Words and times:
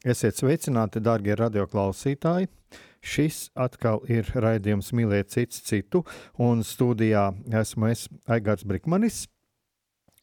Esiet 0.00 0.38
sveicināti, 0.38 0.96
darbie 1.04 1.34
radioklausītāji! 1.36 2.46
Šis 3.04 3.50
atkal 3.52 4.00
ir 4.08 4.30
raidījums 4.32 4.94
Mīliet 4.96 5.28
cits 5.28 5.60
citu, 5.60 6.00
un 6.40 6.62
studijā 6.64 7.26
esmu 7.60 7.90
es 7.90 8.06
Aigars 8.24 8.64
Brikmanis. 8.64 9.26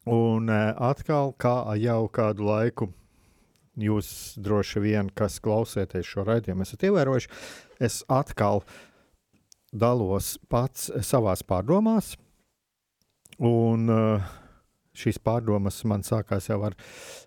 Un 0.10 0.50
eh, 0.50 0.72
atkal, 0.82 1.36
kā 1.38 1.54
jau 1.78 2.08
kādu 2.10 2.48
laiku, 2.48 2.88
jūs 3.78 4.10
droši 4.42 4.82
vien, 4.82 5.14
kas 5.14 5.38
klausieties 5.46 6.10
šo 6.10 6.26
raidījumu, 6.26 6.66
esat 6.66 6.88
ievērojuši, 6.90 7.30
es 7.78 8.00
atkal 8.10 8.64
dalos 9.70 10.40
pats 10.50 10.90
savās 11.06 11.46
pārdomās, 11.46 12.16
un 13.38 13.94
uh, 13.94 14.34
šīs 14.98 15.20
pārdomas 15.24 15.84
man 15.90 16.06
sākās 16.08 16.50
jau 16.50 16.62
ar, 16.68 16.78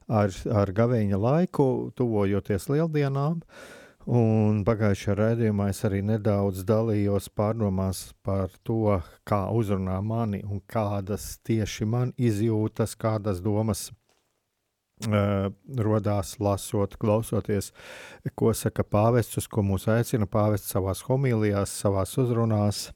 ar, 0.09 0.35
ar 0.63 0.73
gaveņa 0.77 1.21
laiku, 1.21 1.69
tuvojoties 1.97 2.69
lieldienām. 2.73 3.41
Uh, 3.41 3.77
Un 4.09 4.63
pagājušajā 4.65 5.15
raidījumā 5.19 5.69
es 5.71 5.83
arī 5.85 6.01
nedaudz 6.03 6.65
dalījos 6.65 7.29
pārdomās 7.37 8.15
par 8.25 8.49
to, 8.65 8.97
kā 9.29 9.43
uzrunā 9.53 9.99
mani 10.01 10.41
un 10.43 10.63
kādas 10.67 11.37
tieši 11.45 11.85
man 11.85 12.15
izjūtas, 12.17 12.97
kādas 12.97 13.43
domas 13.45 13.91
uh, 13.91 15.53
rodās, 15.77 16.39
lasot, 16.41 16.97
klausoties, 16.97 17.75
ko 18.35 18.55
saka 18.57 18.83
pāvests, 18.89 19.37
uz 19.37 19.47
ko 19.47 19.63
mūs 19.69 19.85
aicina 19.93 20.25
pāvests 20.25 20.73
savās 20.73 21.05
homīlijās, 21.05 21.77
savās 21.85 22.17
uzrunās. 22.19 22.89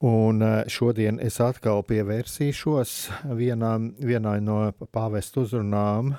Un 0.00 0.40
uh, 0.40 0.62
šodien 0.70 1.18
es 1.20 1.36
atkal 1.44 1.82
pievērsīšos 1.84 2.94
vienām, 3.36 3.90
vienai 4.00 4.38
no 4.40 4.62
pāvesta 4.94 5.42
uzrunām, 5.42 6.14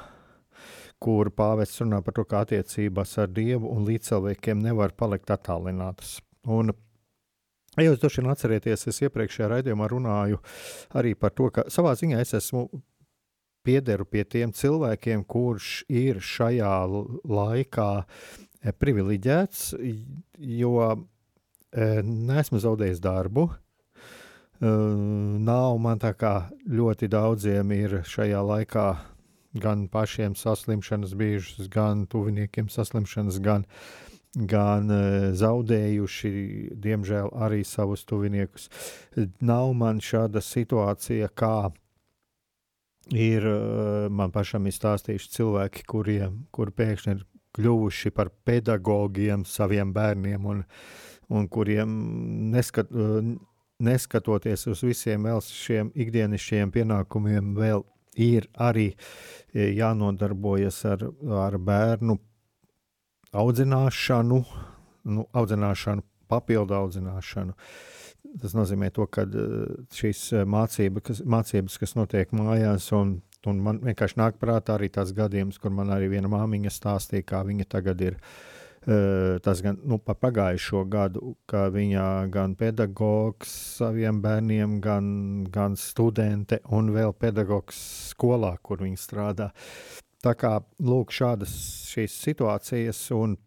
kur 1.01 1.31
pāvests 1.33 1.81
runā 1.81 2.03
par 2.05 2.13
to, 2.13 2.27
ka 2.29 2.43
attiecības 2.45 3.17
ar 3.23 3.33
Dievu 3.33 3.71
un 3.73 3.87
līdzcilvēkiem 3.89 4.61
nevar 4.61 4.93
palikt 4.93 5.33
attālinātas. 5.33 6.19
Un 6.45 6.73
Ja 7.79 7.85
jūs 7.85 8.01
droši 8.01 8.19
vien 8.19 8.33
atcerieties, 8.33 8.81
es 8.91 8.97
iepriekšējā 9.05 9.47
raidījumā 9.47 9.85
runāju 9.87 10.41
arī 10.99 11.13
par 11.15 11.31
to, 11.31 11.47
ka 11.55 11.63
savā 11.71 11.93
ziņā 11.95 12.19
es 12.19 12.33
esmu 12.35 12.65
piederu 13.63 14.03
pie 14.03 14.25
tiem 14.27 14.51
cilvēkiem, 14.51 15.23
kurš 15.23 15.85
ir 15.87 16.19
šajā 16.19 16.73
laikā 17.31 17.87
e, 18.03 18.73
privileģēts, 18.75 19.63
jo 20.59 20.73
e, 20.83 20.97
neesmu 22.03 22.59
zaudējis 22.59 22.99
darbu. 23.03 23.47
Nav 24.61 25.77
man 25.81 25.97
tā 26.01 26.11
kā 26.13 26.35
ļoti 26.69 27.09
daudziem 27.09 27.71
ir 27.73 27.95
šajā 28.05 28.41
laikā 28.45 28.85
gan 29.57 29.87
pašiem 29.91 30.35
saslimšanas 30.37 31.15
bijušas, 31.17 31.67
gan 31.67 32.05
tuviniekiem 32.05 32.69
saslimšanas, 32.69 33.39
gan, 33.41 33.65
gan 34.35 34.93
zaudējuši, 35.33 36.31
diemžēl, 36.77 37.33
arī 37.33 37.63
savus 37.65 38.05
tuviniekus. 38.05 38.69
Nav 39.41 39.73
man 39.73 39.99
šāda 39.99 40.43
situācija, 40.45 41.33
kā 41.33 41.71
ir 43.17 43.49
man 44.13 44.31
pašam 44.31 44.69
ir 44.69 44.77
stāstījuši 44.77 45.35
cilvēki, 45.39 45.87
kuriem 45.89 46.43
kur 46.53 46.69
pēkšņi 46.69 47.15
ir 47.17 47.25
kļuvuši 47.57 48.13
par 48.15 48.29
pedagogiem 48.45 49.41
saviem 49.43 49.89
bērniem 49.93 50.45
un, 50.47 50.61
un 51.33 51.47
kuriem 51.51 51.95
neskat, 52.53 52.93
neskatoties 53.81 54.67
uz 54.71 54.83
visiem 54.85 55.27
šiem 55.45 55.91
ikdienišķiem 55.95 56.71
pienākumiem, 56.73 57.53
vēl 57.57 57.83
ir 58.19 58.47
arī 58.59 58.91
e, 58.91 59.71
jānodarbojas 59.77 60.83
ar, 60.89 61.05
ar 61.45 61.57
bērnu 61.57 62.17
audzināšanu, 63.31 64.41
nu, 65.15 65.25
audzināšanu, 65.31 66.05
papildu 66.31 66.75
audzināšanu. 66.75 67.55
Tas 68.41 68.53
nozīmē, 68.55 68.91
to, 68.95 69.07
ka 69.07 69.25
e, 69.25 69.49
šīs 69.95 70.29
mācība, 70.47 71.03
kas, 71.07 71.23
mācības, 71.23 71.79
kas 71.81 71.95
notiek 71.97 72.31
mājās, 72.35 72.91
un, 72.95 73.17
un 73.47 73.61
man 73.65 73.81
vienkārši 73.83 74.19
nāk 74.19 74.39
prātā 74.41 74.77
arī 74.77 74.91
tāds 74.93 75.15
gadījums, 75.17 75.59
kur 75.59 75.73
man 75.75 75.93
arī 75.95 76.11
viena 76.11 76.31
māmiņa 76.31 76.73
stāstīja, 76.75 77.27
kā 77.31 77.45
viņa 77.47 77.69
tagad 77.71 78.03
ir 78.03 78.19
uh, 78.19 78.60
tas 78.81 79.61
gan 79.61 79.77
nu, 79.85 79.99
par 80.01 80.17
pagājušo 80.17 80.83
gadu, 80.89 81.35
ka 81.45 81.67
viņa 81.69 82.05
gan 82.33 82.55
pedagogs 82.57 83.51
saviem 83.77 84.21
bērniem, 84.23 84.79
gan, 84.81 85.05
gan 85.53 85.77
studente 85.77 86.61
un 86.73 86.89
vēl 86.95 87.13
pedagogs 87.13 87.77
skolā, 88.09 88.55
kur 88.63 88.81
viņa 88.81 88.97
strādā. 88.97 89.51
Tā 90.21 90.33
kā 90.37 90.59
lūk, 90.81 91.13
šādas 91.13 91.53
situācijas, 91.93 93.03
un, 93.13 93.37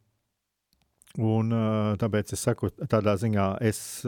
un 1.18 1.54
tāpēc 1.98 2.34
es 2.34 2.46
saku, 2.46 2.70
tādā 2.90 3.16
ziņā 3.18 3.48
es 3.62 4.04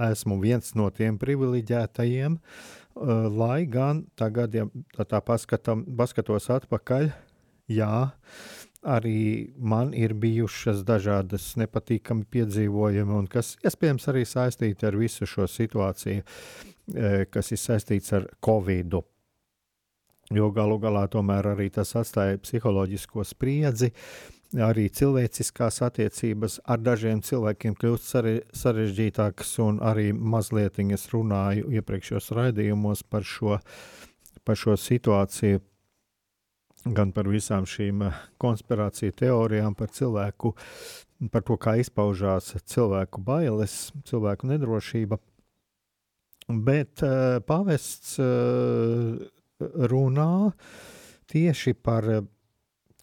esmu 0.00 0.40
viens 0.40 0.74
no 0.76 0.88
tiem 0.92 1.18
privileģētajiem, 1.20 2.38
lai 3.36 3.64
gan 3.68 4.04
tagad, 4.18 4.56
ja 4.56 4.66
tā 5.04 5.20
paskatam, 5.24 5.84
paskatos 5.96 6.48
atpakaļ, 6.52 7.10
jā, 7.70 7.94
arī 8.82 9.52
man 9.56 9.92
ir 9.94 10.14
bijušas 10.16 10.82
dažādas 10.88 11.52
nepatīkami 11.60 12.24
piedzīvojumi, 12.32 13.12
un 13.12 13.28
kas 13.30 13.54
iespējams 13.64 14.08
arī 14.12 14.24
saistīti 14.28 14.88
ar 14.88 14.96
visu 14.96 15.28
šo 15.28 15.46
situāciju, 15.50 16.24
e, 16.24 17.24
kas 17.30 17.52
ir 17.52 17.60
saistīts 17.60 18.12
ar 18.16 18.28
Covid. 18.44 19.00
Jo 20.30 20.50
galu 20.54 20.78
galā 20.78 21.06
tomēr 21.10 21.52
arī 21.52 21.68
tas 21.74 21.92
atstāja 21.98 22.38
psiholoģisko 22.38 23.24
spriedzi, 23.26 23.90
arī 24.58 24.88
cilvēciskās 24.88 25.82
attiecības 25.86 26.60
ar 26.64 26.80
dažiem 26.82 27.20
cilvēkiem 27.22 27.74
kļūst 27.78 28.14
sarežģītākas, 28.62 29.56
un 29.62 29.80
arī 29.82 30.12
mazliet 30.12 30.78
es 30.78 31.08
runāju 31.12 31.70
iepriekšējos 31.70 32.30
raidījumos 32.38 33.02
par 33.02 33.26
šo, 33.26 33.58
par 34.44 34.56
šo 34.56 34.76
situāciju 34.78 35.60
gan 36.84 37.12
par 37.12 37.28
visām 37.28 37.66
šīm 37.68 38.04
eh, 38.06 38.20
konspirāciju 38.40 39.14
teorijām, 39.20 39.76
par 39.76 39.92
cilvēku, 39.94 40.54
par 41.32 41.44
to, 41.46 41.56
kā 41.60 41.76
izpaužās 41.80 42.54
cilvēku 42.70 43.22
bailes, 43.24 43.90
cilvēku 44.08 44.48
nedrošība. 44.50 45.20
Bet 46.50 47.04
uh, 47.06 47.38
pavests 47.46 48.16
uh, 48.18 49.20
runā 49.60 50.50
tieši 51.30 51.76
par 51.78 52.08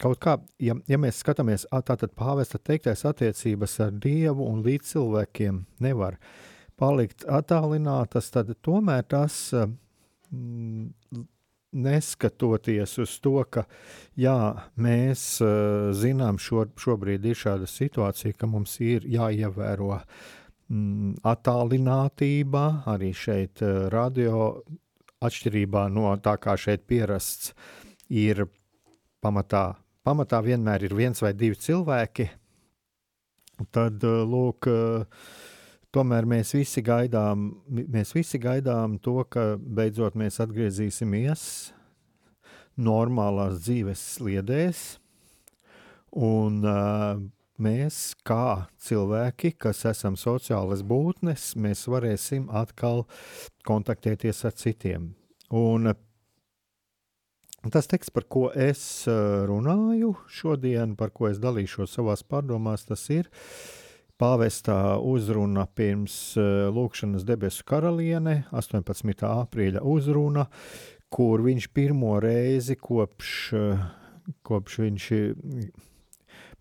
kaut 0.02 0.20
kā, 0.20 0.34
ja, 0.60 0.76
ja 0.90 1.00
mēs 1.00 1.22
skatāmies, 1.24 1.64
tātad 1.72 2.12
pāvesta 2.18 2.60
teiktais 2.60 3.06
attiecības 3.08 3.78
ar 3.86 3.96
Dievu 4.04 4.50
un 4.52 4.60
līdz 4.66 4.92
cilvēkiem 4.92 5.62
nevar 5.86 6.20
palikt 6.78 7.24
attālinātas, 7.24 8.30
tad 8.34 8.52
tomēr 8.66 9.08
tas 9.10 9.40
neskatoties 11.78 12.98
uz 13.04 13.14
to, 13.24 13.38
ka 13.50 13.64
jā, 14.20 14.38
mēs 14.82 15.24
uh, 15.46 15.94
zinām, 15.96 16.42
šo, 16.42 16.68
šobrīd 16.80 17.26
ir 17.30 17.40
šāda 17.40 17.70
situācija, 17.70 18.36
ka 18.38 18.50
mums 18.50 18.78
ir 18.84 19.08
jāievēro 19.08 19.94
mm, 19.98 21.18
attālinātība, 21.28 22.68
arī 22.90 23.14
šeit 23.16 23.64
uh, 23.66 23.88
radio 23.94 24.54
atšķirībā 25.24 25.88
no 25.90 26.12
tā, 26.22 26.38
kā 26.42 26.58
šeit 26.60 26.86
pierasts, 26.90 27.54
ir 28.10 28.46
pamatā 29.24 29.70
pamatā 30.08 30.40
vienmēr 30.44 30.88
ir 30.88 30.96
viens 30.96 31.20
vai 31.24 31.34
divi 31.36 31.58
cilvēki, 31.60 32.30
tad 33.76 34.04
lūk, 34.04 34.70
tomēr 35.98 36.28
mēs 36.30 36.54
visi 36.54 36.84
gaidām, 36.86 37.50
mēs 37.68 38.14
visi 38.14 38.38
gaidām 38.42 39.00
to, 39.02 39.18
ka 39.26 39.56
beidzot 39.58 40.18
mēs 40.20 40.38
atgriezīsimies 40.44 41.48
normālās 42.78 43.64
dzīves 43.66 44.04
sliedēs, 44.18 44.84
un 46.14 46.62
uh, 46.62 47.18
mēs, 47.58 48.12
kā 48.28 48.68
cilvēki, 48.86 49.56
kas 49.58 49.82
esam 49.90 50.18
sociālas 50.20 50.84
būtnes, 50.86 51.56
mēs 51.58 51.88
varēsim 51.90 52.52
atkal 52.54 53.06
kontaktēties 53.68 54.44
ar 54.46 54.54
citiem. 54.58 55.10
Un 55.58 55.90
tas 57.74 57.90
teksts, 57.90 58.14
par 58.14 58.28
ko 58.30 58.48
es 58.54 58.82
runāju 59.08 60.14
šodien, 60.30 60.96
par 61.00 61.10
ko 61.16 61.32
es 61.32 61.42
dalīšos 61.42 61.98
savās 61.98 62.24
pārdomās, 62.24 62.86
tas 62.88 63.10
ir 63.14 63.32
pāvestā 64.18 64.98
uzruna 65.04 65.68
pirms 65.78 66.36
lūkšanas 66.74 67.26
debesu 67.28 67.66
karaliene, 67.68 68.40
18. 68.52 69.28
aprīļa 69.28 69.84
uzruna, 69.86 70.48
kur 71.14 71.46
viņš 71.46 71.70
pirmo 71.76 72.16
reizi 72.24 72.76
kopš, 72.82 73.36
kopš 74.48 74.82
viņš 74.86 75.12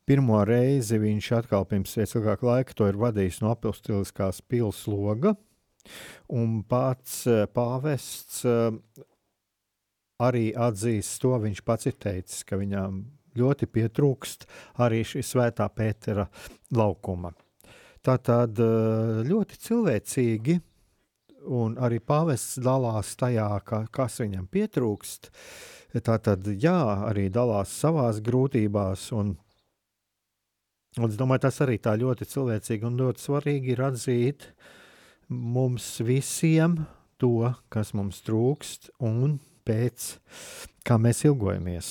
Pirmo 0.06 0.38
reizi 0.47 1.00
viņš 1.03 1.29
atkal 1.41 1.64
pirms 1.67 1.97
ilgāka 1.99 2.47
laika 2.47 2.75
to 2.79 2.87
ir 2.87 2.99
vadījis 3.00 3.41
no 3.43 3.50
apostoliskās 3.50 4.38
pils 4.47 4.85
loga, 4.87 5.32
un 6.31 6.61
pats 6.62 7.25
eh, 7.26 7.43
pāvests 7.50 8.44
eh, 8.47 8.69
arī 10.23 10.44
atzīst 10.55 11.19
to, 11.25 11.32
viņš 11.43 11.62
pats 11.67 11.91
ir 11.91 11.99
teicis, 11.99 12.44
ka 12.47 12.58
viņām 12.61 13.03
ļoti 13.37 13.67
pietrūkst 13.67 14.47
arī 14.87 15.03
šī 15.05 15.25
svētā 15.26 15.67
Pētera 15.75 16.29
laukuma. 16.70 17.35
Tā 18.06 18.17
tad 18.23 18.61
eh, 18.62 19.23
ļoti 19.26 19.58
cilvēcīgi, 19.67 20.61
un 21.56 21.75
arī 21.82 21.99
pāvests 22.03 22.61
dalās 22.62 23.14
tajā, 23.19 23.49
ka, 23.67 23.87
kas 23.91 24.20
viņam 24.23 24.47
pietrūkst. 24.50 25.31
Tā 25.97 26.19
tad, 26.20 26.47
jā, 26.61 26.79
arī 27.08 27.26
dalās 27.32 27.73
savās 27.73 28.20
grūtībās, 28.23 29.11
un 29.17 29.37
Un 30.97 31.11
es 31.11 31.17
domāju, 31.20 31.43
tas 31.44 31.58
arī 31.61 31.75
tā 31.76 31.93
ļoti 32.00 32.25
cilvēcīgi 32.25 32.87
un 32.88 32.94
ļoti 32.97 33.20
svarīgi 33.20 33.75
ir 33.75 33.82
atzīt 33.85 34.47
mums 35.29 35.91
visiem 36.00 36.79
to, 37.20 37.50
kas 37.69 37.93
mums 37.93 38.23
trūkst 38.25 38.88
un 39.05 39.35
pēc 39.69 40.06
kā 40.88 40.97
mēs 40.97 41.20
ilgojamies. 41.29 41.91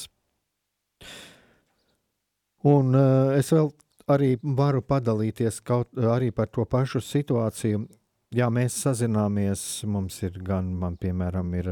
Un 2.66 2.98
uh, 2.98 3.36
es 3.38 3.54
vēl 3.54 3.70
arī 4.12 4.36
varu 4.42 4.82
padalīties 4.82 5.62
kaut 5.66 5.98
arī 5.98 6.32
par 6.32 6.50
to 6.54 6.66
pašu 6.66 7.02
situāciju. 7.04 7.86
Jā, 8.36 8.50
mēs 8.52 8.76
sazināmies, 8.84 9.86
mums 9.88 10.18
ir 10.26 10.40
gan, 10.44 10.74
man 10.76 10.98
piemēram, 10.98 11.54
ir 11.56 11.70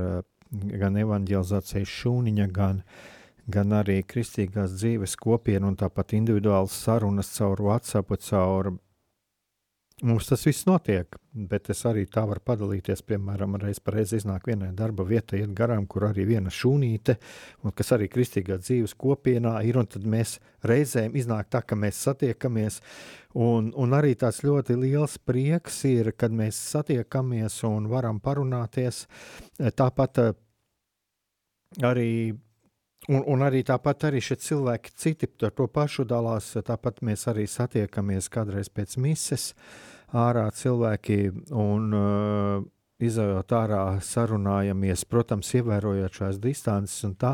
gan 0.80 0.98
evanģelizācijas 1.02 1.98
šūniņa, 2.00 2.48
gan 2.54 2.84
gan 3.52 3.74
arī 3.76 3.98
kristīgās 4.08 4.78
dzīves 4.78 5.18
kopienu 5.20 5.68
un 5.72 5.78
tāpat 5.80 6.14
individuālas 6.16 6.76
sarunas 6.86 7.34
caur 7.36 7.60
WhatsApp, 7.60 8.16
caur 8.30 8.74
Mums 10.02 10.26
tas 10.26 10.42
viss 10.48 10.66
notiek, 10.66 11.16
bet 11.50 11.70
es 11.70 11.84
arī 11.86 12.08
tā 12.10 12.24
varu 12.26 12.42
padalīties. 12.44 13.04
Piemēram, 13.06 13.60
reiz 13.62 13.78
reizē 13.86 14.18
iznāk 14.18 14.48
vienai 14.50 14.72
darba 14.74 15.06
vietai, 15.06 15.44
iet 15.44 15.54
garām, 15.54 15.86
kur 15.88 16.08
arī 16.08 16.26
viena 16.26 16.50
šūnīte, 16.50 17.16
kas 17.78 17.94
arī 17.94 18.10
kristīgā 18.10 18.58
dzīves 18.58 18.96
kopienā 18.98 19.54
ir. 19.64 19.78
Tad 19.94 20.08
mēs 20.10 20.40
reizēm 20.66 21.14
iznāk 21.16 21.52
tā, 21.54 21.62
ka 21.62 21.78
mēs 21.78 22.02
satiekamies. 22.08 22.80
Un, 23.38 23.70
un 23.78 23.94
arī 23.94 24.16
tāds 24.18 24.42
ļoti 24.44 24.80
liels 24.82 25.20
prieks 25.22 25.84
ir, 25.90 26.12
kad 26.18 26.34
mēs 26.34 26.58
satiekamies 26.74 27.62
un 27.70 27.86
varam 27.92 28.20
parunāties. 28.20 29.06
Tāpat 29.62 30.24
eh, 30.26 30.34
arī 31.86 32.10
Un, 33.12 33.20
un 33.28 33.44
arī 33.44 33.66
tāpat 33.68 34.06
arī 34.08 34.22
šie 34.24 34.38
cilvēki 34.40 34.94
citi 34.96 35.28
ar 35.44 35.52
to 35.52 35.68
pašu 35.68 36.06
dalās. 36.08 36.54
Tāpat 36.56 37.02
mēs 37.04 37.28
arī 37.28 37.44
satiekamies 37.52 38.30
kādreiz 38.32 38.70
pēc 38.72 38.96
mises 39.04 39.52
ārā 40.16 40.46
cilvēki 40.56 41.18
un 41.52 41.98
uh, 41.98 42.64
izējot 43.04 43.56
ārā 43.58 43.84
sarunājamies, 44.00 45.04
protams, 45.10 45.52
ievērojot 45.60 46.22
šās 46.22 46.40
distances 46.40 47.04
un 47.10 47.18
tā. 47.20 47.34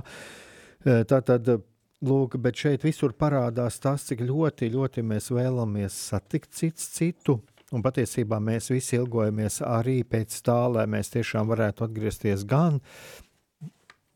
Uh, 0.88 1.04
tā 1.06 1.22
tad, 1.28 1.54
lūk, 2.02 2.40
bet 2.42 2.58
šeit 2.58 2.88
visur 2.88 3.14
parādās 3.14 3.78
tas, 3.84 4.08
cik 4.10 4.26
ļoti, 4.26 4.72
ļoti 4.74 5.06
mēs 5.06 5.30
vēlamies 5.36 6.02
satikt 6.10 6.56
cits 6.56 6.90
citu. 6.98 7.44
Un 7.70 7.84
patiesībā 7.86 8.40
mēs 8.42 8.72
visi 8.74 8.96
ilgojamies 8.98 9.60
arī 9.62 10.00
pēc 10.02 10.34
tā, 10.42 10.64
lai 10.74 10.88
mēs 10.90 11.12
tiešām 11.14 11.52
varētu 11.52 11.86
atgriezties 11.86 12.48
gan 12.50 12.80
uh, 12.80 13.28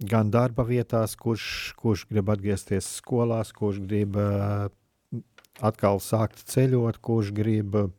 gan 0.03 0.31
darba 0.31 0.65
vietās, 0.67 1.15
kurš, 1.19 1.73
kurš 1.79 2.05
grib 2.11 2.31
atgriezties 2.33 2.87
skolās, 2.99 3.53
kurš 3.55 3.81
grib 3.87 4.17
uh, 4.19 4.67
atkal 5.63 6.01
sākt 6.03 6.43
ceļot, 6.51 6.99
kurš 7.03 7.31
grib 7.35 7.77
uh, 7.79 7.91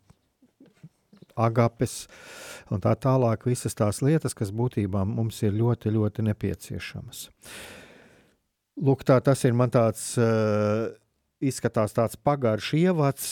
agapes 1.35 2.05
un 2.73 2.83
tā 2.85 2.95
tālāk. 3.01 3.49
Visas 3.49 3.77
tās 3.79 4.03
lietas, 4.05 4.37
kas 4.37 4.53
būtībā 4.55 5.05
mums 5.09 5.41
ir 5.43 5.57
ļoti, 5.57 5.95
ļoti 5.95 6.27
nepieciešamas. 6.31 7.27
Lūk, 8.85 9.05
tā, 9.07 9.21
tas 9.23 9.45
ir 9.47 9.55
man 9.57 9.73
tāds, 9.75 10.13
uh, 10.19 10.91
izskatās 11.45 11.95
tāds 11.95 12.19
pagaršs 12.19 12.75
ievads, 12.81 13.29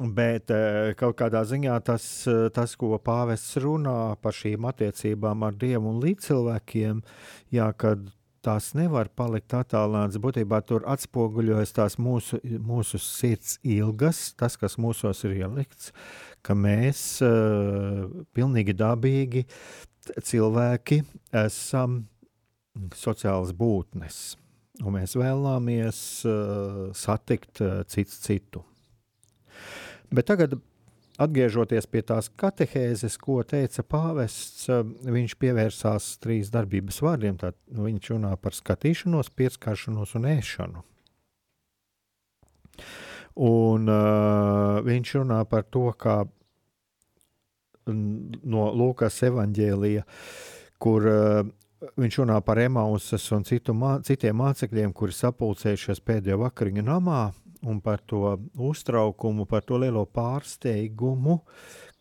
Bet 0.00 0.50
eh, 0.50 0.94
kaut 0.96 1.18
kādā 1.20 1.42
ziņā 1.44 1.76
tas, 1.84 2.04
eh, 2.30 2.48
tas, 2.54 2.74
ko 2.80 2.96
pāvests 2.96 3.58
runā 3.60 4.16
par 4.24 4.32
šīm 4.32 4.64
attiecībām 4.70 5.44
ar 5.44 5.58
Dievu 5.60 5.92
un 5.92 6.00
līdzcilvēkiem, 6.00 7.02
jā, 7.52 7.68
kad 7.76 8.08
tās 8.42 8.72
nevar 8.74 9.10
palikt 9.14 9.52
attālināts. 9.54 10.18
Būtībā 10.18 10.62
tur 10.66 10.86
atspoguļojas 10.90 11.76
tās 11.76 11.98
mūsu, 12.00 12.40
mūsu 12.42 12.98
sirds 12.98 13.58
ilgas, 13.62 14.32
tas, 14.34 14.56
kas 14.58 14.78
mūsos 14.80 15.22
ir 15.28 15.36
ielikts, 15.44 15.92
ka 16.42 16.56
mēs 16.58 17.20
uh, 17.22 18.08
pilnīgi 18.34 18.74
dabīgi 18.74 19.44
cilvēki 20.18 21.02
esam 21.44 22.00
sociālas 22.96 23.54
būtnes, 23.54 24.18
un 24.82 24.96
mēs 24.96 25.14
vēlamies 25.20 26.02
satikt 26.98 27.62
cits 27.92 28.18
citu. 28.24 28.64
Bet 30.12 30.28
tagad, 30.28 30.58
atgriežoties 31.20 31.86
pie 31.90 32.02
tās 32.06 32.28
katehēzes, 32.40 33.18
ko 33.20 33.40
teica 33.46 33.84
pāvests, 33.84 34.68
eh, 34.68 34.82
viņš 35.18 35.36
pievērsās 35.40 36.16
trīs 36.22 36.50
darbības 36.52 37.02
vārdiem. 37.04 37.38
Tad 37.38 37.56
viņš 37.68 38.12
runā 38.14 38.36
par 38.40 38.56
skatīšanos, 38.56 39.32
pieskaršanos 39.36 40.16
un 40.18 40.28
ēšanu. 40.36 40.84
Un 43.42 43.88
uh, 43.88 44.82
viņš 44.84 45.14
runā 45.16 45.38
par 45.48 45.62
to, 45.72 45.86
kā 45.96 46.18
no 47.86 48.64
Lūkas 48.76 49.16
evanģēlija, 49.24 50.02
kur 50.82 51.06
uh, 51.08 51.40
viņš 51.96 52.18
runā 52.22 52.36
par 52.44 52.60
Emausas 52.62 53.24
un 53.32 53.46
citu 53.48 53.74
mā, 53.74 53.96
citiem 54.04 54.36
mācekļiem, 54.38 54.92
kuri 54.92 55.16
sapulcējušies 55.16 56.02
pēdējo 56.04 56.42
vakariņu 56.42 56.84
namā, 56.86 57.22
un 57.62 57.80
par 57.80 58.02
to 58.06 58.36
uztraukumu, 58.58 59.46
par 59.46 59.62
to 59.66 59.78
lielo 59.78 60.04
pārsteigumu, 60.06 61.40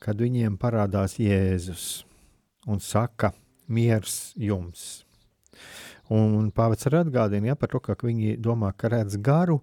kad 0.01 0.21
viņiem 0.21 0.57
parādās 0.61 1.19
Jēzus 1.21 2.03
un 2.69 2.81
saka, 2.81 3.31
miers 3.71 4.33
jums. 4.37 5.03
Un 6.11 6.49
pāvets 6.51 6.89
arī 6.89 7.05
atgādina 7.05 7.51
ja, 7.51 7.55
par 7.55 7.71
to, 7.71 7.79
ka 7.83 7.95
viņi 8.01 8.35
domā, 8.41 8.73
ka 8.75 8.89
redz 8.91 9.15
garu, 9.23 9.61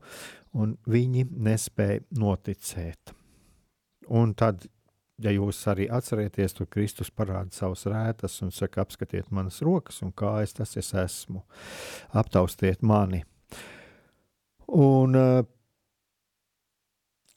un 0.56 0.76
viņi 0.88 1.26
nespēja 1.28 2.06
noticēt. 2.16 3.12
Un 4.08 4.32
tad, 4.38 4.64
ja 5.20 5.34
jūs 5.34 5.60
arī 5.68 5.88
atcerieties, 5.92 6.56
tur 6.56 6.70
Kristus 6.72 7.10
parāda 7.12 7.52
savus 7.52 7.84
rētas 7.90 8.38
un 8.46 8.54
saka, 8.54 8.86
apskatiet 8.86 9.28
manas 9.34 9.60
rokas 9.66 10.00
un 10.06 10.14
kājas, 10.16 10.56
tas 10.56 10.72
es 10.80 10.94
esmu, 10.96 11.44
aptaustiet 12.16 12.80
mani. 12.86 13.24
Un 14.72 15.16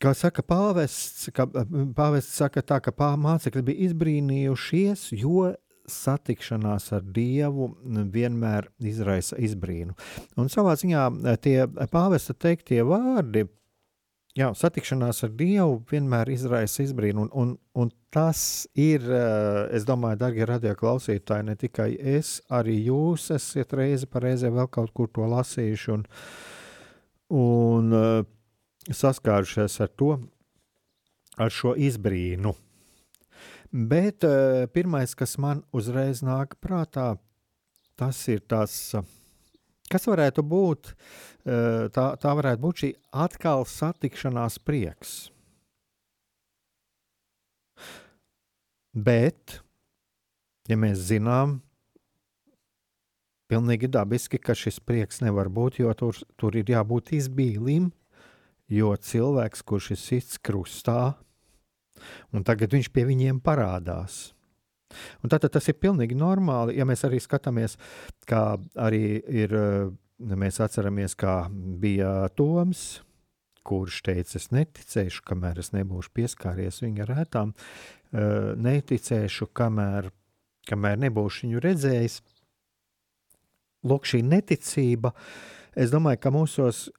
Kā 0.01 0.13
saka 0.17 0.43
pāvests, 0.45 1.29
ka, 1.35 1.45
pāvests 1.97 2.39
saka 2.41 2.63
tā, 2.65 2.79
ka 2.81 2.93
mācekļi 3.21 3.65
bija 3.67 3.87
izbrīnījušies, 3.89 5.11
jo 5.21 5.51
satikšanās 5.91 6.91
ar 6.95 7.05
Dievu 7.13 7.71
vienmēr 8.13 8.69
izraisa 8.79 9.37
izbrīnu. 9.41 9.93
Un 10.39 10.49
savā 10.49 10.77
ziņā 10.79 11.07
tie 11.43 11.65
pāvesta 11.91 12.33
teiktie 12.37 12.81
vārdi 12.87 13.47
Jā, 14.31 14.53
satikšanās 14.55 15.25
ar 15.25 15.31
Dievu 15.35 15.81
vienmēr 15.91 16.29
izraisa 16.31 16.85
izbrīnu, 16.85 17.25
un, 17.25 17.31
un, 17.35 17.49
un 17.75 17.89
tas 18.15 18.63
ir, 18.79 19.03
eh, 19.03 19.57
es 19.75 19.83
domāju, 19.83 20.21
darbie 20.21 20.45
radio 20.47 20.71
klausītāji, 20.79 21.49
ne 21.49 21.55
tikai 21.59 21.89
es, 22.13 22.37
arī 22.47 22.77
jūs 22.85 23.27
esat 23.35 23.75
reizi 23.75 24.07
pa 24.07 24.21
reizē 24.23 24.53
vēl 24.55 24.69
kaut 24.71 24.93
kur 24.95 25.11
to 25.11 25.27
lasījuši 25.27 25.91
un, 25.97 26.05
un 27.41 27.97
saskārušies 28.89 29.77
ar 29.83 29.93
to, 29.93 30.11
ar 31.37 31.53
šo 31.53 31.75
izbrīnu. 31.77 32.55
Bet 33.71 34.25
uh, 34.27 34.65
pirmais, 34.73 35.13
kas 35.15 35.37
man 35.39 35.61
uzreiz 35.71 36.23
nāk 36.25 36.57
prātā, 36.59 37.13
tas 37.99 38.25
ir 38.31 38.41
tas. 38.49 38.73
Uh, 38.97 39.05
Kas 39.91 40.07
varētu 40.07 40.43
būt, 40.47 40.93
eh, 41.43 41.89
tā, 41.91 42.05
tā 42.15 42.31
varētu 42.37 42.63
būt 42.63 42.83
šī 42.83 42.89
atkal 43.11 43.65
satikšanās 43.67 44.55
prieks. 44.63 45.31
Bet, 48.95 49.59
ja 50.67 50.77
mēs 50.79 50.99
zinām, 51.09 51.59
pilnīgi 53.51 53.89
dabiski, 53.91 54.39
ka 54.39 54.55
šis 54.55 54.79
prieks 54.79 55.19
nevar 55.23 55.51
būt, 55.51 55.81
jo 55.83 55.91
tur, 55.93 56.15
tur 56.39 56.55
ir 56.55 56.71
jābūt 56.71 57.11
izbīlim, 57.19 57.91
jo 58.71 58.93
cilvēks, 58.95 59.65
kurš 59.67 59.91
ir 59.95 59.99
sits 59.99 60.39
krustā, 60.39 61.15
un 62.31 62.45
tagad 62.47 62.73
viņš 62.73 62.89
pie 62.95 63.05
viņiem 63.09 63.41
parādās. 63.43 64.31
Un 65.23 65.31
tātad 65.31 65.53
tas 65.55 65.67
ir 65.71 65.79
pilnīgi 65.79 66.17
normāli, 66.19 66.75
ja 66.79 66.87
mēs 66.87 67.05
arī 67.07 67.21
skatāmies, 67.23 67.77
kā 68.27 68.57
arī 68.79 69.21
ir, 69.23 69.55
mēs 70.19 70.59
atceramies, 70.63 71.15
kā 71.15 71.45
bija 71.51 72.27
Toms, 72.35 73.01
kurš 73.67 74.01
teica, 74.07 74.39
es 74.39 74.49
neticēšu, 74.51 75.23
kamēr 75.27 75.61
es 75.61 75.71
nebūšu 75.75 76.11
pieskāries 76.17 76.81
viņa 76.83 77.07
rētām, 77.11 77.53
neticēšu, 78.11 79.47
kamēr, 79.55 80.09
kamēr 80.67 80.99
nebūšu 81.05 81.45
viņu 81.45 81.63
redzējis. 81.63 82.19
Lūk, 83.87 84.05
šī 84.09 84.19
neticība, 84.27 85.13
es 85.73 85.93
domāju, 85.93 86.19
ka 86.21 86.33
mūsos 86.33 86.89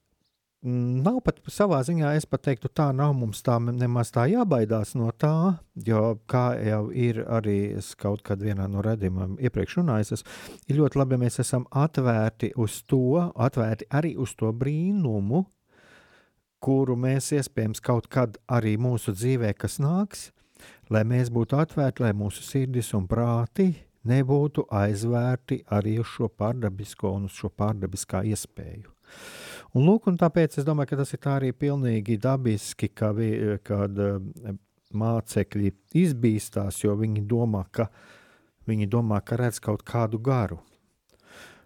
Nav 0.63 1.17
pat 1.25 1.41
savā 1.51 1.81
ziņā, 1.83 2.13
es 2.15 2.23
pat 2.23 2.45
teiktu, 2.47 2.69
tā 2.71 2.85
nav 2.95 3.11
mums 3.19 3.41
tā 3.43 3.57
nemaz 3.59 4.13
tā 4.15 4.29
jābaidās 4.31 4.93
no 4.95 5.09
tā, 5.11 5.59
jo, 5.75 6.03
kā 6.23 6.53
jau 6.63 6.85
ir 6.87 7.19
arī 7.27 7.73
es 7.81 7.89
kaut 7.99 8.23
kad 8.23 8.39
vienā 8.39 8.69
no 8.71 8.79
redzējumiem 8.85 9.33
iepriekš 9.43 9.81
runājis, 9.81 10.23
ir 10.71 10.79
ļoti 10.79 11.01
labi, 11.01 11.17
ja 11.17 11.23
mēs 11.25 11.41
esam 11.43 11.65
atvērti 11.67 12.53
uz 12.55 12.77
to, 12.87 13.25
atvērti 13.35 13.89
arī 13.91 14.13
uz 14.15 14.37
to 14.39 14.53
brīnumu, 14.55 15.43
kuru 16.63 16.95
mēs 16.95 17.33
iespējams 17.35 17.83
kaut 17.83 18.07
kad 18.07 18.39
arī 18.47 18.77
mūsu 18.79 19.11
dzīvē, 19.17 19.51
kas 19.59 19.81
nāks, 19.83 20.29
lai 20.87 21.03
mēs 21.03 21.27
būtu 21.27 21.59
atvērti, 21.59 22.05
lai 22.07 22.13
mūsu 22.15 22.39
sirdis 22.39 22.93
un 22.95 23.09
prāti 23.11 23.73
nebūtu 24.07 24.69
aizvērti 24.71 25.65
arī 25.75 25.97
uz 25.99 26.15
šo 26.15 26.31
pārdabisko 26.31 27.17
un 27.17 27.27
uz 27.27 27.35
šo 27.35 27.51
pārdabiskā 27.51 28.23
iespēju. 28.31 28.91
Un, 29.73 29.87
lūk, 29.87 30.05
un 30.11 30.19
tāpēc 30.21 30.59
es 30.61 30.65
domāju, 30.67 30.91
ka 30.91 30.99
tas 30.99 31.15
ir 31.15 31.27
arī 31.31 31.47
pilnīgi 31.57 32.19
dabiski, 32.21 32.91
ka 32.93 33.09
vi, 33.17 33.29
kad 33.65 33.97
eh, 33.97 34.57
mācekļi 34.93 35.71
izbīstās, 35.97 36.83
jo 36.83 36.93
viņi 36.99 37.23
domā, 37.25 37.63
ka, 37.73 37.87
viņi 38.69 38.85
domā, 38.93 39.23
ka 39.25 39.39
redz 39.41 39.57
kaut 39.63 39.81
kādu 39.87 40.19
garu. 40.21 40.59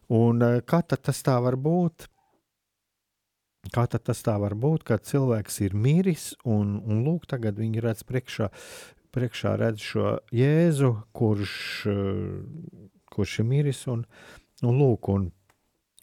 Un 0.08 0.40
eh, 0.40 0.62
kā 0.64 0.80
tas 0.88 1.20
tā 1.20 1.36
var 1.44 1.60
būt? 1.60 2.08
Kā 3.76 3.84
tas 3.92 4.24
tā 4.24 4.38
var 4.40 4.56
būt, 4.56 4.88
kad 4.88 5.04
cilvēks 5.04 5.60
ir 5.68 5.76
miris 5.76 6.30
un, 6.48 6.78
un 6.88 7.04
lūk, 7.04 7.28
tagad 7.28 7.60
viņi 7.60 7.84
redz 7.84 8.06
priekšā, 8.08 8.48
priekšā 9.12 9.58
redz 9.60 9.84
šo 9.84 10.16
Jēzu, 10.32 10.94
kurš, 11.12 11.58
eh, 11.92 12.88
kurš 13.12 13.40
ir 13.44 13.52
miris 13.52 13.84
un, 13.92 14.08
un 14.64 14.80
lūk, 14.80 15.12
un, 15.12 15.28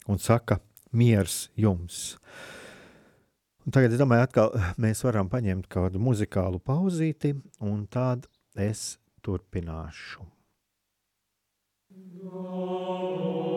un 0.05 0.21
saka, 0.21 0.61
miers 0.95 1.45
jums. 1.59 2.15
Un 3.65 3.73
tagad 3.75 3.95
es 3.95 4.01
domāju, 4.01 4.27
atkal 4.27 4.53
mēs 4.83 5.03
varam 5.05 5.31
paņemt 5.31 5.69
kādu 5.71 6.01
muzikālu 6.01 6.61
pauzīti, 6.63 7.35
un 7.63 7.85
tad 7.91 8.29
es 8.55 8.95
turpināšu. 9.25 10.25
Domus 12.25 13.54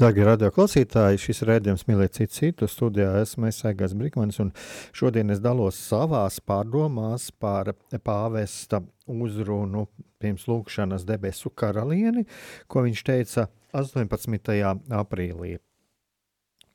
Darbie 0.00 0.22
radioklausītāji, 0.24 1.18
šis 1.20 1.42
redzējums 1.44 1.82
mīlēt 1.84 2.14
citu 2.16 2.32
citu. 2.32 2.66
Studijā 2.72 3.18
esmu 3.20 3.50
Aigars 3.68 3.92
Brīsmanis, 3.92 4.38
un 4.40 4.48
šodien 4.96 5.28
es 5.34 5.42
dalos 5.44 5.76
savās 5.76 6.38
pārdomās 6.40 7.26
par 7.36 7.74
pāvesta 8.00 8.80
uzrunu 9.04 9.82
pirms 10.16 10.46
lūkšanas 10.48 11.04
debesu 11.04 11.52
karalieni, 11.52 12.24
ko 12.64 12.86
viņš 12.86 13.02
teica 13.10 13.44
18. 13.76 14.56
aprīlī. 15.02 15.58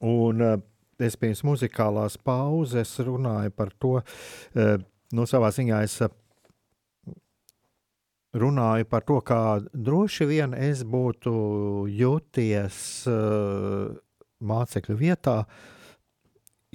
Un 0.06 0.46
eh, 0.46 0.62
es 1.02 1.18
pirms 1.18 1.42
muzikālās 1.50 2.20
pauzes 2.22 2.94
runāju 3.10 3.56
par 3.58 3.74
to, 3.82 3.96
eh, 4.54 4.78
no 5.18 5.26
savā 5.26 5.50
ziņā 5.50 5.82
es 5.88 5.98
runāju 8.36 8.88
par 8.90 9.06
to, 9.08 9.20
kā 9.24 9.42
droši 9.74 10.28
vien 10.30 10.56
es 10.58 10.84
būtu 10.84 11.34
jūties 11.92 12.78
uh, 13.10 13.94
mācekļu 14.44 14.98
vietā, 15.00 15.38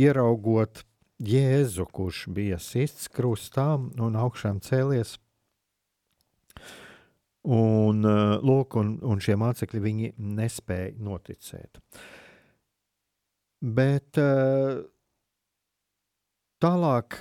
ieraugot 0.00 0.84
Jēzu, 1.20 1.84
kurš 1.92 2.24
bija 2.32 2.56
sists 2.62 3.10
krustā 3.12 3.74
un 3.76 4.16
augšām 4.16 4.62
cēlies. 4.64 5.18
Un, 7.44 8.04
uh, 8.04 8.38
lūk, 8.44 8.76
un, 8.80 8.94
un 9.04 9.20
šie 9.20 9.36
mācekļi 9.40 9.82
viņi 9.84 10.14
nespēja 10.16 10.94
noticēt. 11.00 11.80
Bet 13.60 14.16
uh, 14.20 14.80
tālāk, 16.60 17.20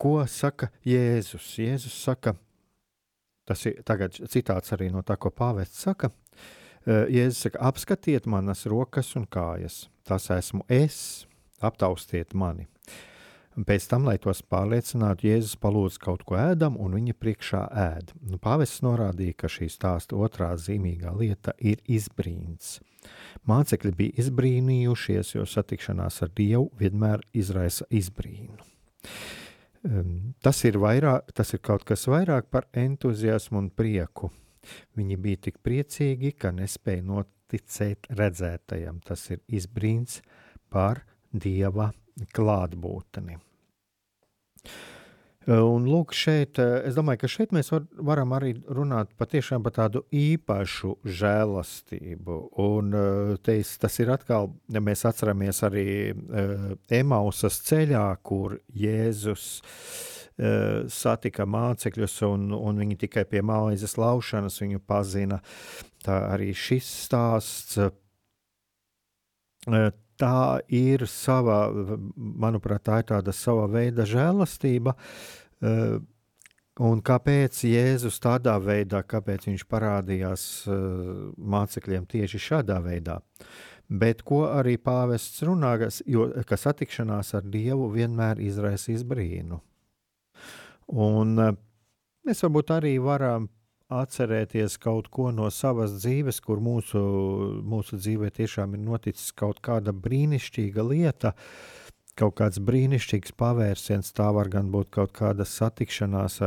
ko 0.00 0.16
saka 0.28 0.70
Jēzus? 0.88 1.50
Jēzus 1.60 1.96
saka, 2.06 2.36
Tas 3.48 3.66
ir 3.68 3.80
citāts 4.32 4.72
arī 4.76 4.90
no 4.92 5.02
tā, 5.04 5.18
ko 5.20 5.30
pāvests 5.30 5.84
saka. 5.84 6.10
Jēzus 6.84 7.46
saka, 7.46 7.60
apskatiet 7.70 8.28
manas 8.28 8.66
rokas 8.68 9.14
un 9.16 9.26
kājas. 9.26 9.86
Tas 10.04 10.28
esmu 10.32 10.64
es, 10.68 11.26
aptaustiet 11.64 12.34
mani. 12.36 12.68
Pēc 13.54 13.84
tam, 13.86 14.08
lai 14.08 14.16
tos 14.18 14.40
pārliecinātu, 14.50 15.28
Jēzus 15.28 15.54
palūdz 15.62 16.00
kaut 16.02 16.24
ko 16.26 16.34
ēdam, 16.40 16.74
un 16.80 16.96
viņa 16.98 17.14
priekšā 17.22 17.60
ēd. 17.84 18.10
Nu, 18.26 18.40
Pāvests 18.42 18.82
norādīja, 18.82 19.36
ka 19.38 19.50
šī 19.52 19.68
stāsta 19.70 20.18
otrā 20.18 20.50
zīmīgā 20.58 21.12
lieta 21.14 21.54
ir 21.62 21.78
izbrīns. 21.86 22.80
Mācekļi 23.46 23.94
bija 23.94 24.24
izbrīnījušies, 24.24 25.36
jo 25.36 25.46
satikšanās 25.46 26.18
ar 26.26 26.34
Dievu 26.34 26.66
vienmēr 26.80 27.22
izraisa 27.36 27.86
izbrīnu. 27.94 28.58
Tas 29.84 30.62
ir, 30.64 30.78
vairāk, 30.80 31.28
tas 31.36 31.52
ir 31.52 31.60
kaut 31.64 31.84
kas 31.84 32.06
vairāk 32.08 32.48
par 32.52 32.68
entuziasmu 32.72 33.60
un 33.60 33.68
prieku. 33.68 34.30
Viņi 34.96 35.18
bija 35.20 35.42
tik 35.48 35.58
priecīgi, 35.60 36.32
ka 36.40 36.54
nespēja 36.56 37.04
noticēt 37.04 38.08
redzētajam. 38.16 39.02
Tas 39.04 39.26
ir 39.34 39.42
izbrīns 39.52 40.22
par 40.72 41.02
dieva 41.30 41.90
klātbūtni. 42.32 43.36
Eh, 45.44 45.60
un 45.60 45.84
lūk, 45.84 46.14
šeit, 46.16 46.56
eh, 46.58 46.86
es 46.88 46.94
domāju, 46.96 47.20
ka 47.20 47.28
šeit 47.28 47.50
mēs 47.52 47.68
var, 47.68 47.82
varam 48.00 48.30
arī 48.32 48.54
runāt 48.64 49.10
patiešām 49.20 49.64
par 49.66 49.74
tādu 49.76 50.00
īpašu 50.08 50.94
žēlastību. 51.04 52.36
Un 52.64 52.94
eh, 52.96 53.36
teis, 53.44 53.74
tas 53.78 53.98
ir 54.00 54.14
atkal, 54.14 54.48
mēs 54.72 55.04
atceramies 55.04 55.60
arī 55.68 55.86
Emausas 56.88 57.60
ceļā, 57.68 58.06
kur 58.22 58.58
Jēzus 58.72 59.62
satika 60.90 61.44
mācekļus, 61.46 62.14
un, 62.26 62.48
un 62.56 62.80
viņi 62.80 62.96
tikai 63.04 63.22
pie 63.30 63.38
maizes 63.46 63.94
laušanas 64.00 64.56
viņu 64.58 64.80
pazina. 64.82 65.38
Tā 66.02 66.16
arī 66.32 66.48
šis 66.58 66.88
stāsts 67.04 67.78
tā 70.20 70.60
ir 70.72 71.06
sava, 71.10 71.68
manuprāt, 72.16 72.84
tā 72.86 73.00
ir 73.02 73.08
tāda 73.12 73.34
sava 73.34 73.66
veida 73.70 74.06
žēlastība. 74.08 74.94
Eh, 75.64 75.98
un 76.84 77.02
kāpēc 77.04 77.60
Jēzus 77.68 78.18
tādā 78.22 78.56
veidā, 78.62 79.02
kāpēc 79.06 79.48
viņš 79.50 79.66
parādījās 79.70 80.46
eh, 80.66 80.74
mācekļiem 81.38 82.08
tieši 82.10 82.42
šādā 82.48 82.80
veidā? 82.84 83.20
Bet 83.88 84.22
ko 84.24 84.46
arī 84.48 84.78
pāvests 84.80 85.42
runā, 85.44 85.74
jo, 86.08 86.30
ka 86.48 86.56
satikšanās 86.56 87.34
ar 87.36 87.44
Dievu 87.44 87.90
vienmēr 87.92 88.40
izraisa 88.42 88.94
izbrīnu. 88.94 89.60
Un 90.94 91.38
eh, 91.40 91.52
mēs 92.26 92.46
varbūt 92.46 92.74
arī 92.78 92.96
varam 93.02 93.50
atcerēties 94.00 94.76
kaut 94.82 95.08
ko 95.12 95.30
no 95.34 95.50
savas 95.54 95.96
dzīves, 96.00 96.40
kur 96.44 96.62
mūsu, 96.64 97.00
mūsu 97.64 97.98
dzīvē 98.00 98.30
tiešām 98.34 98.76
ir 98.76 98.82
noticis 98.84 99.32
kaut 99.36 99.60
kāda 99.64 99.94
brīnišķīga 99.94 100.86
lieta, 100.86 101.34
kaut 102.18 102.36
kāds 102.40 102.62
brīnišķīgs 102.62 103.36
pavērsiens. 103.40 104.14
Tā 104.16 104.30
var 104.36 104.50
gan 104.52 104.72
būt 104.74 104.90
kaut 104.94 105.14
kāda 105.16 105.46
satikšanās, 105.48 106.40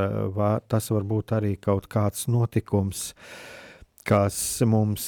tas 0.72 0.92
var 0.96 1.08
būt 1.14 1.38
arī 1.40 1.56
kaut 1.62 1.90
kāds 1.92 2.28
notikums. 2.32 3.12
Kas 4.08 4.38
mums 4.64 5.06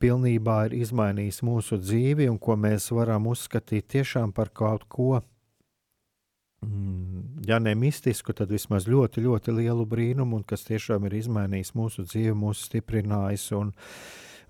pilnībā 0.00 0.62
ir 0.70 0.78
izmainījis 0.78 1.42
mūsu 1.44 1.76
dzīvi, 1.82 2.30
un 2.32 2.38
ko 2.40 2.56
mēs 2.56 2.88
varam 2.96 3.28
uzskatīt 3.28 3.90
tiešām 3.92 4.32
par 4.32 4.48
kaut 4.56 4.86
ko, 4.88 5.18
Mm, 5.20 5.37
ja 7.46 7.58
ne 7.58 7.74
mistisku, 7.74 8.34
tad 8.34 8.50
vismaz 8.50 8.88
ļoti, 8.90 9.22
ļoti 9.22 9.54
lielu 9.54 9.84
brīnumu, 9.86 10.42
kas 10.46 10.66
tiešām 10.66 11.06
ir 11.06 11.18
izmainījis 11.20 11.74
mūsu 11.78 12.04
dzīvi, 12.06 12.34
mūsu 12.38 12.66
stiprinājis 12.66 13.50
un, 13.58 13.70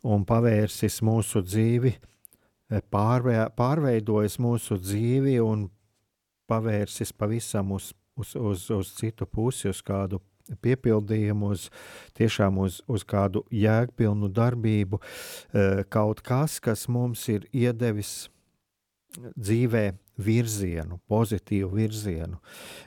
un 0.08 0.24
pavērsis 0.28 1.02
mūsu 1.04 1.42
dzīvi, 1.44 1.92
e, 2.72 2.80
pārvē, 2.92 3.42
pārveidojis 3.58 4.38
mūsu 4.40 4.80
dzīvi 4.80 5.36
un 5.44 5.68
pavērsis 6.48 7.12
pavisam 7.12 7.76
uz, 7.76 7.92
uz, 8.16 8.34
uz, 8.34 8.64
uz 8.72 8.94
citu 8.96 9.28
pusi, 9.28 9.68
uz 9.68 9.84
kādu 9.84 10.22
piepildījumu, 10.64 11.52
uz 11.52 11.68
tiešām 12.16 12.56
uz, 12.64 12.80
uz 12.88 13.04
kādu 13.04 13.44
jēgpilnu 13.52 14.32
darbību, 14.32 15.00
e, 15.52 15.68
kaut 15.92 16.24
kas, 16.24 16.56
kas 16.64 16.88
mums 16.88 17.28
ir 17.28 17.44
iedevis 17.52 18.30
dzīvē 19.36 19.90
virzienu, 20.18 20.98
pozitīvu 21.08 21.70
virzienu. 21.78 22.40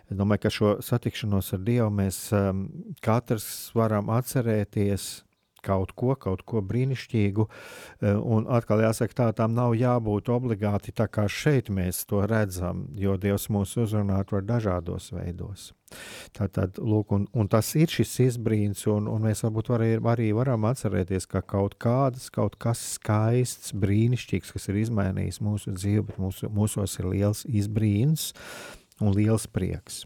Es 0.10 0.18
domāju, 0.20 0.44
ka 0.46 0.54
šo 0.54 0.72
satikšanos 0.84 1.54
ar 1.56 1.66
Dievu 1.66 1.90
mēs 2.02 2.24
um, 2.36 2.66
katrs 3.04 3.48
varam 3.78 4.12
atcerēties 4.14 5.10
kaut 5.66 5.94
ko, 5.98 6.16
kaut 6.20 6.46
ko 6.48 6.62
brīnišķīgu. 6.66 7.48
Eh, 8.02 8.16
un 8.16 8.48
atkal 8.50 8.84
jāsaka, 8.86 9.18
tā 9.18 9.28
tam 9.38 9.56
nav 9.58 9.76
jābūt 9.78 10.32
obligāti 10.34 10.94
tā 10.96 11.08
kā 11.12 11.28
šeit 11.30 11.70
mēs 11.74 12.06
to 12.10 12.24
redzam, 12.28 12.88
jo 12.98 13.18
Dievs 13.18 13.50
mūs 13.54 13.78
uzrunā 13.82 14.24
ar 14.24 14.46
dažādos 14.46 15.12
veidos. 15.16 15.72
Tātad, 16.36 16.78
lūk, 16.80 17.12
un, 17.16 17.26
un 17.36 17.50
tas 17.52 17.68
ir 17.76 17.92
šis 17.92 18.14
izbrīns, 18.28 18.86
un, 18.92 19.10
un 19.12 19.26
mēs 19.28 19.44
varbūt 19.44 19.72
var, 19.74 19.84
arī 20.14 20.30
varam 20.36 20.70
atcerēties, 20.70 21.28
ka 21.32 21.42
kaut 21.44 21.76
kādas, 21.82 22.30
kaut 22.34 22.56
kas 22.62 22.84
skaists, 22.96 23.74
brīnišķīgs, 23.76 24.54
kas 24.56 24.70
ir 24.72 24.80
izmainījis 24.86 25.42
mūsu 25.44 25.76
dzīvi, 25.76 26.06
bet 26.08 26.22
mūsu, 26.22 26.52
mūsos 26.54 26.96
ir 27.02 27.12
liels 27.12 27.44
izbrīns 27.50 28.32
un 29.02 29.12
liels 29.18 29.50
prieks. 29.52 30.06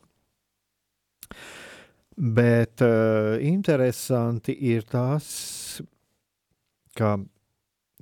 Bet 2.15 2.79
uh, 2.81 3.35
interesanti 3.43 4.53
ir 4.71 4.85
tas, 4.87 5.81
ka 6.95 7.17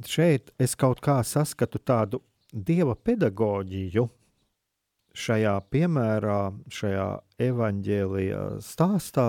šeit 0.05 0.51
es 0.61 0.75
kaut 0.77 1.01
kā 1.01 1.17
saskatu 1.25 1.81
tādu 1.81 2.19
dieva 2.53 2.93
pedagoģiju 2.93 4.05
šajā 5.17 5.53
piemērā, 5.73 6.39
šajā 6.69 7.07
evaņģēlijā 7.47 8.43
stāstā. 8.61 9.27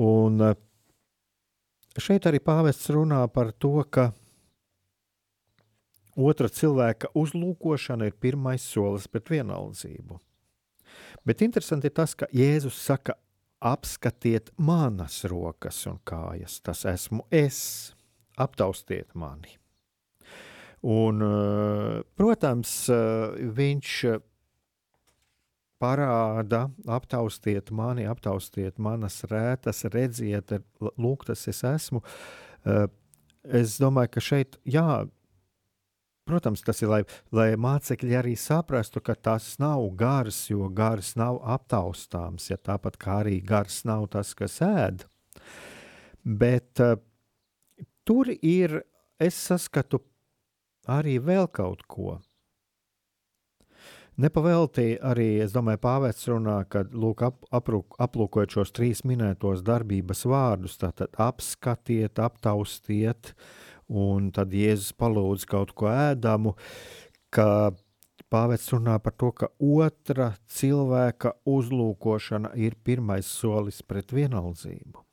Un 0.00 0.40
uh, 0.40 0.56
šeit 2.00 2.28
arī 2.28 2.40
pāvests 2.40 2.88
runā 2.96 3.20
par 3.32 3.52
to, 3.52 3.76
ka 3.92 4.10
otra 6.16 6.48
cilvēka 6.48 7.12
uzlūkošana 7.12 8.08
ir 8.08 8.16
pirmais 8.20 8.64
solis 8.64 9.04
pret 9.08 9.36
vienaldzību. 9.36 10.20
Bet 11.26 11.42
interesanti 11.42 11.90
ir 11.90 11.94
tas, 11.96 12.14
ka 12.14 12.28
Jēzus 12.34 12.78
saka, 12.78 13.16
apskatiet 13.66 14.52
manas 14.62 15.24
rokas 15.26 15.80
un 15.90 15.98
kājas, 16.06 16.60
tas 16.62 16.84
esmu 16.86 17.24
es, 17.34 17.58
aptaustiet 18.38 19.14
mani. 19.18 19.56
Un, 20.86 21.22
eh, 21.22 22.02
protams, 22.14 22.88
eh, 22.88 23.50
viņš 23.58 24.20
parāda, 25.82 26.70
aptaustiet 26.86 27.70
mani, 27.70 28.06
aptaustiet 28.06 28.78
manas 28.78 29.22
rētas, 29.28 29.82
redziet, 29.92 30.62
lūk, 30.80 31.26
tas 31.26 31.48
es 31.48 31.62
esmu. 31.62 32.02
Eh, 32.64 32.86
es 33.44 33.78
domāju, 33.78 34.10
ka 34.10 34.20
šeit, 34.20 34.56
jā, 34.64 35.08
Protams, 36.26 36.64
tas 36.66 36.82
ir, 36.82 36.90
lai, 36.90 37.02
lai 37.30 37.52
mācekļi 37.54 38.16
arī 38.18 38.32
saprastu, 38.34 38.98
ka 38.98 39.14
tas 39.14 39.52
nav 39.62 39.84
gars, 39.94 40.40
jo 40.50 40.66
gars 40.74 41.12
nav 41.14 41.38
aptaustāms, 41.54 42.48
ja 42.50 42.58
tāpat 42.58 42.98
kā 42.98 43.20
arī 43.22 43.38
gars 43.46 43.84
nav 43.86 44.08
tas, 44.10 44.32
kas 44.34 44.58
ēd. 44.66 45.06
Bet 46.26 46.82
uh, 46.82 46.96
tur 48.02 48.32
ir 48.34 48.80
es 49.22 49.38
saskatu 49.38 50.02
arī 50.90 51.20
vēl 51.22 51.46
kaut 51.46 51.86
ko. 51.86 52.16
Nepavēlti 54.16 54.94
arī, 55.04 55.28
es 55.44 55.52
domāju, 55.52 55.78
pāvests 55.82 56.26
runā, 56.30 56.56
ka 56.72 56.86
lūk, 56.88 57.20
ap, 57.26 57.42
aprūk, 57.52 57.98
aplūkojot 58.00 58.54
šos 58.54 58.72
trīs 58.72 59.02
minētos 59.04 59.60
darbības 59.62 60.24
vārdus, 60.24 60.78
tātad 60.80 61.12
apskatiet, 61.20 62.16
aptaustiet, 62.24 63.34
un 63.88 64.30
tad 64.34 64.54
Jēzus 64.54 64.92
palūdz 64.98 65.46
kaut 65.50 65.74
ko 65.78 65.90
ēdamu, 65.90 66.56
ka 67.30 67.72
pāvests 68.32 68.74
runā 68.74 68.98
par 69.02 69.14
to, 69.18 69.32
ka 69.32 69.50
otra 69.62 70.32
cilvēka 70.50 71.36
uzlūkošana 71.46 72.54
ir 72.58 72.78
pirmais 72.84 73.26
solis 73.26 73.82
pret 73.86 74.14
vienaldzību. 74.14 75.06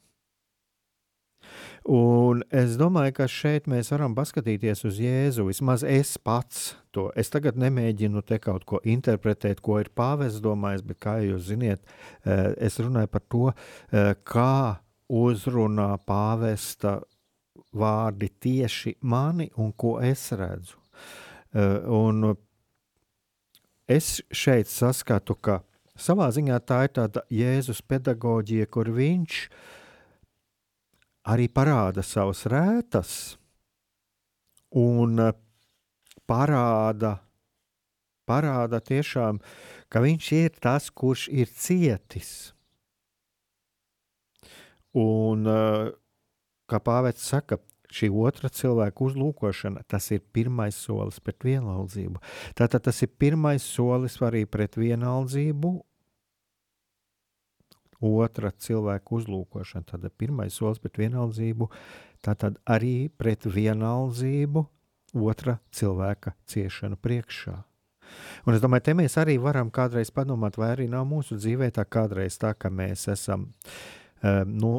Un 1.83 2.45
es 2.55 2.77
domāju, 2.79 3.11
ka 3.17 3.25
šeit 3.27 3.65
mēs 3.67 3.91
varam 3.91 4.13
paskatīties 4.15 4.85
uz 4.87 4.99
Jēzu. 5.03 5.43
Vismaz 5.49 5.83
es 5.83 6.15
pats 6.15 6.77
to. 6.95 7.09
Es 7.19 7.29
tagad 7.33 7.59
nemēģinu 7.59 8.23
te 8.23 8.39
kaut 8.39 8.63
ko 8.69 8.79
interpretēt, 8.87 9.59
ko 9.61 9.81
ir 9.81 9.91
pāvests 9.91 10.41
domājis, 10.43 10.85
bet 10.87 11.01
kā 11.03 11.17
jūs 11.25 11.49
ziniet, 11.49 11.83
eh, 12.23 12.53
es 12.57 12.79
runāju 12.79 13.11
par 13.11 13.21
to, 13.29 13.53
eh, 13.91 14.13
kā 14.23 14.79
uzrunā 15.11 15.97
pāvesta 16.07 17.01
vārdi 17.73 18.29
tieši 18.41 18.97
mani 19.01 19.49
un 19.57 19.73
ko 19.73 19.97
es 20.01 20.31
redzu. 20.31 20.79
Eh, 21.53 21.85
un 21.85 22.35
es 23.87 24.21
šeit 24.33 24.69
saskatu, 24.71 25.35
ka 25.35 25.61
savā 25.93 26.29
ziņā 26.33 26.57
tā 26.65 26.83
ir 26.87 26.93
tāda 26.97 27.23
Jēzus 27.29 27.83
pedagoģija, 27.85 28.69
kur 28.73 28.89
viņš 28.93 29.39
arī 31.33 31.47
parāda 31.53 32.03
savas 32.03 32.45
rētas 32.49 33.13
un 34.73 35.21
parāda, 36.27 37.17
parāda 38.27 38.79
tiešām, 38.81 39.39
ka 39.89 40.01
viņš 40.03 40.31
ir 40.39 40.57
tas, 40.63 40.89
kurš 40.89 41.27
ir 41.29 41.47
cietis. 41.47 42.53
Un, 44.93 45.47
eh, 45.47 45.91
kā 46.69 46.79
pāvests 46.83 47.29
saka, 47.33 47.59
šī 47.93 48.09
otra 48.09 48.49
cilvēka 48.49 49.05
uzlūkošana, 49.05 49.83
tas 49.87 50.09
ir 50.15 50.23
pirmais 50.33 50.77
solis 50.77 51.19
pret 51.21 51.45
vienaldzību. 51.45 52.21
Tātad 52.57 52.87
tas 52.87 53.01
ir 53.05 53.11
pirmais 53.21 53.65
solis 53.65 54.17
arī 54.23 54.45
pret 54.49 54.77
vienaldzību 54.79 55.73
otra 58.03 58.51
cilvēka 58.51 59.15
uzlūkošana. 59.15 59.85
Tad 59.87 60.07
pirmais 60.19 60.55
solis 60.57 60.81
pret 60.83 60.97
vienaldzību, 61.05 61.69
tātad 62.25 62.57
arī 62.65 63.09
pret 63.09 63.45
vienaldzību 63.47 64.65
otra 65.23 65.59
cilvēka 65.71 66.33
ciešanu 66.49 66.97
priekšā. 66.99 67.59
Un 68.45 68.53
es 68.53 68.61
domāju, 68.61 68.85
te 68.85 68.93
mēs 68.97 69.15
arī 69.17 69.37
varam 69.41 69.71
kādreiz 69.73 70.11
padomāt, 70.13 70.57
vai 70.59 70.73
arī 70.73 70.89
nav 70.91 71.05
mūsu 71.09 71.37
dzīvē 71.39 71.71
tā 71.73 71.85
kādreiz 71.85 72.37
tā, 72.41 72.53
ka 72.53 72.69
mēs 72.69 73.07
esam 73.09 73.47
um, 73.47 74.51
nu, 74.51 74.73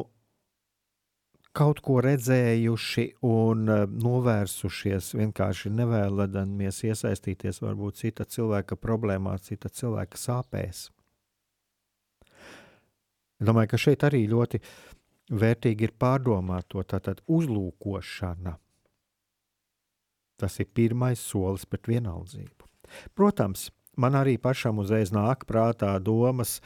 kaut 1.55 1.79
ko 1.85 1.99
redzējuši 2.03 3.05
un 3.25 3.69
um, 3.71 3.95
novērsušies, 4.03 5.13
vienkārši 5.15 5.71
nevēlamies 5.73 6.81
iesaistīties 6.89 7.61
varbūt 7.63 8.01
cita 8.03 8.25
cilvēka 8.27 8.77
problēmās, 8.79 9.47
cita 9.49 9.71
cilvēka 9.71 10.19
sāpēs. 10.19 10.89
Domāju, 13.45 13.73
ka 13.73 13.79
šeit 13.79 14.05
arī 14.07 14.25
ļoti 14.31 14.61
vērtīgi 15.35 15.89
ir 15.89 15.95
pārdomāt 15.99 16.69
to 16.71 16.83
tātad 16.87 17.21
uzlūkošana. 17.27 18.55
Tas 20.39 20.59
ir 20.59 20.71
pirmais 20.75 21.19
solis 21.19 21.65
pret 21.67 21.87
vienaldzību. 21.87 22.67
Protams, 23.15 23.69
man 23.97 24.17
arī 24.19 24.35
pašam 24.41 24.79
uzreiz 24.83 25.11
nāk 25.15 25.45
prātā 25.49 25.93
domas, 26.03 26.59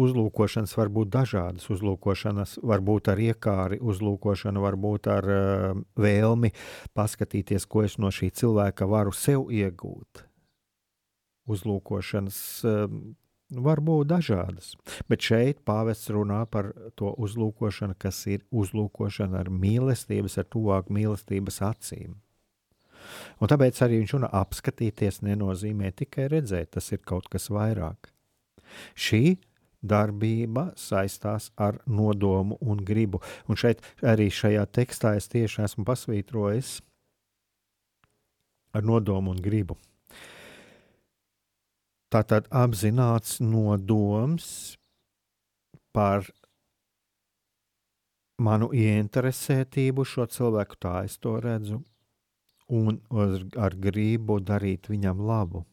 uzlūkošanas 0.00 0.76
var 0.78 0.90
būt 0.92 1.12
dažādas. 1.14 1.68
Uzlūkošanas 1.72 2.56
var 2.62 2.84
būt 2.86 3.10
ar 3.12 3.22
iekāri, 3.22 3.80
uzlūkošana 3.80 4.62
var 4.62 4.78
būt 4.80 5.10
ar 5.12 5.30
uh, 5.32 5.84
vēlmi 5.98 6.52
paskatīties, 6.96 7.68
ko 7.68 7.84
es 7.86 7.98
no 8.02 8.12
šī 8.12 8.30
cilvēka 8.40 8.88
varu 8.90 9.14
sev 9.16 9.50
iegūt. 9.52 10.24
Uzlūkošanas 11.46 12.42
uh, 12.66 12.98
var 13.50 13.80
būt 13.80 14.10
dažādas. 14.10 14.74
Bet 15.08 15.22
šeit 15.22 15.62
pāvests 15.66 16.10
runā 16.10 16.44
par 16.50 16.72
to 16.98 17.12
uzlūkošanu, 17.14 17.94
kas 17.98 18.24
ir 18.30 18.44
uzlūkošana 18.50 19.44
ar 19.44 19.50
mīlestības, 19.50 20.38
ar 20.40 20.48
tuvāku 20.50 20.96
mīlestības 20.96 21.62
acīm. 21.70 22.16
Un 23.40 23.50
tāpēc 23.52 23.80
arī 23.84 24.00
viņš 24.02 24.14
runā, 24.16 24.30
apskatīties 24.40 25.22
nenozīmē 25.26 25.92
tikai 25.96 26.28
redzēt, 26.32 26.74
tas 26.76 26.90
ir 26.92 27.02
kaut 27.06 27.28
kas 27.32 27.50
vairāk. 27.52 28.10
Šī 28.98 29.36
darbība 29.86 30.70
saistās 30.78 31.50
ar 31.56 31.78
nodomu 31.86 32.58
un 32.60 32.82
gribu. 32.84 33.20
Un 33.48 33.58
šeit 33.58 33.84
arī 34.02 34.28
šajā 34.32 34.66
tekstā 34.78 35.16
es 35.18 35.28
tieši 35.32 35.62
esmu 35.66 35.86
pasvītrojis 35.86 36.78
ar 38.76 38.86
nodomu 38.86 39.32
un 39.34 39.42
gribu. 39.42 39.78
Tātad 42.12 42.46
apzināts 42.54 43.40
nodoms 43.42 44.76
par 45.96 46.28
manu 48.38 48.68
ieinteresētību 48.76 50.04
šo 50.06 50.26
cilvēku, 50.30 50.78
tā 50.80 51.00
es 51.08 51.16
to 51.18 51.34
redzu, 51.40 51.80
un 52.72 53.00
ar 53.56 53.76
gribu 53.78 54.40
darīt 54.40 54.90
viņam 54.90 55.22
labu. 55.26 55.64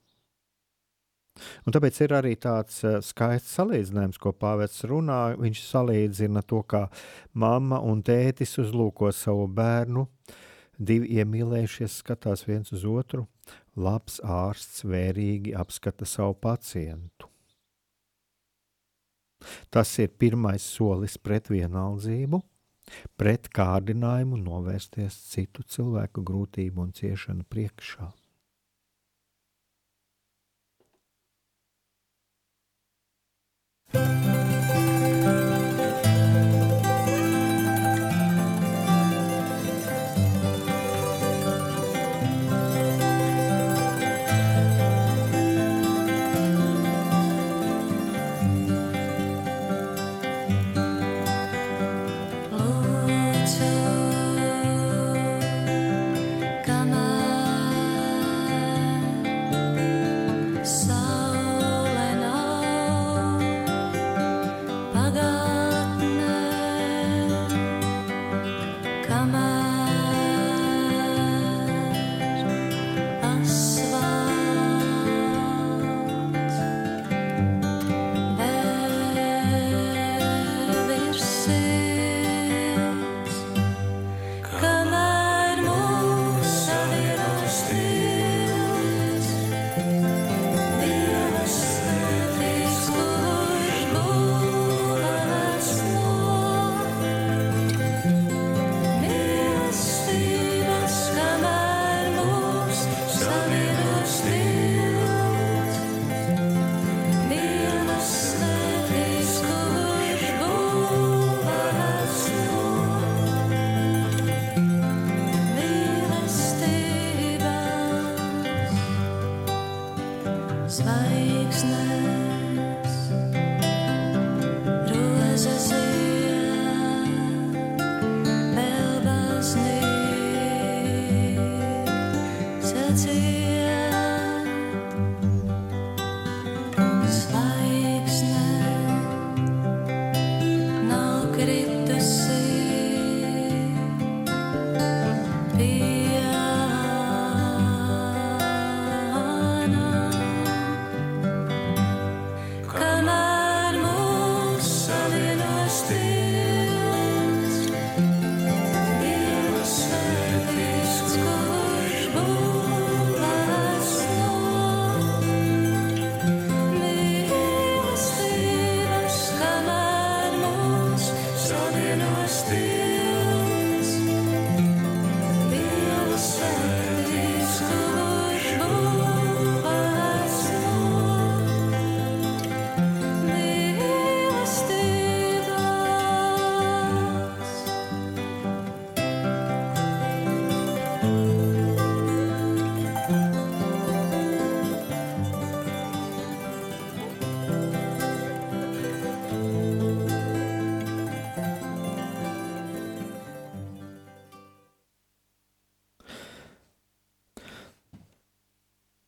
Un 1.66 1.74
tāpēc 1.74 1.98
ir 2.06 2.14
arī 2.14 2.36
tāds 2.38 2.84
eh, 2.86 3.00
skaists 3.02 3.56
salīdzinājums, 3.58 4.20
ko 4.22 4.34
Pāvils 4.38 4.84
runā. 4.90 5.34
Viņš 5.40 5.64
salīdzina 5.66 6.44
to, 6.46 6.62
kā 6.62 6.86
mamma 7.34 7.80
un 7.82 8.04
tētis 8.06 8.54
uzlūko 8.62 9.10
savu 9.16 9.48
bērnu, 9.50 10.06
divi 10.78 11.18
iemīlējušies, 11.18 12.00
skatās 12.04 12.46
viens 12.46 12.74
uz 12.76 12.86
otru, 12.86 13.26
labs 13.76 14.20
ārsts 14.22 14.86
vērīgi 14.86 15.56
apskata 15.58 16.06
savu 16.06 16.38
pacientu. 16.38 17.30
Tas 19.74 19.90
ir 20.00 20.14
pirmais 20.22 20.64
solis 20.64 21.18
pret 21.18 21.50
vienaldzību, 21.52 22.40
pret 23.18 23.50
kārdinājumu 23.56 24.40
novērsties 24.42 25.20
citu 25.32 25.64
cilvēku 25.64 26.26
grūtību 26.26 26.88
un 26.88 26.94
ciešanu 26.94 27.48
priekšā. 27.50 28.12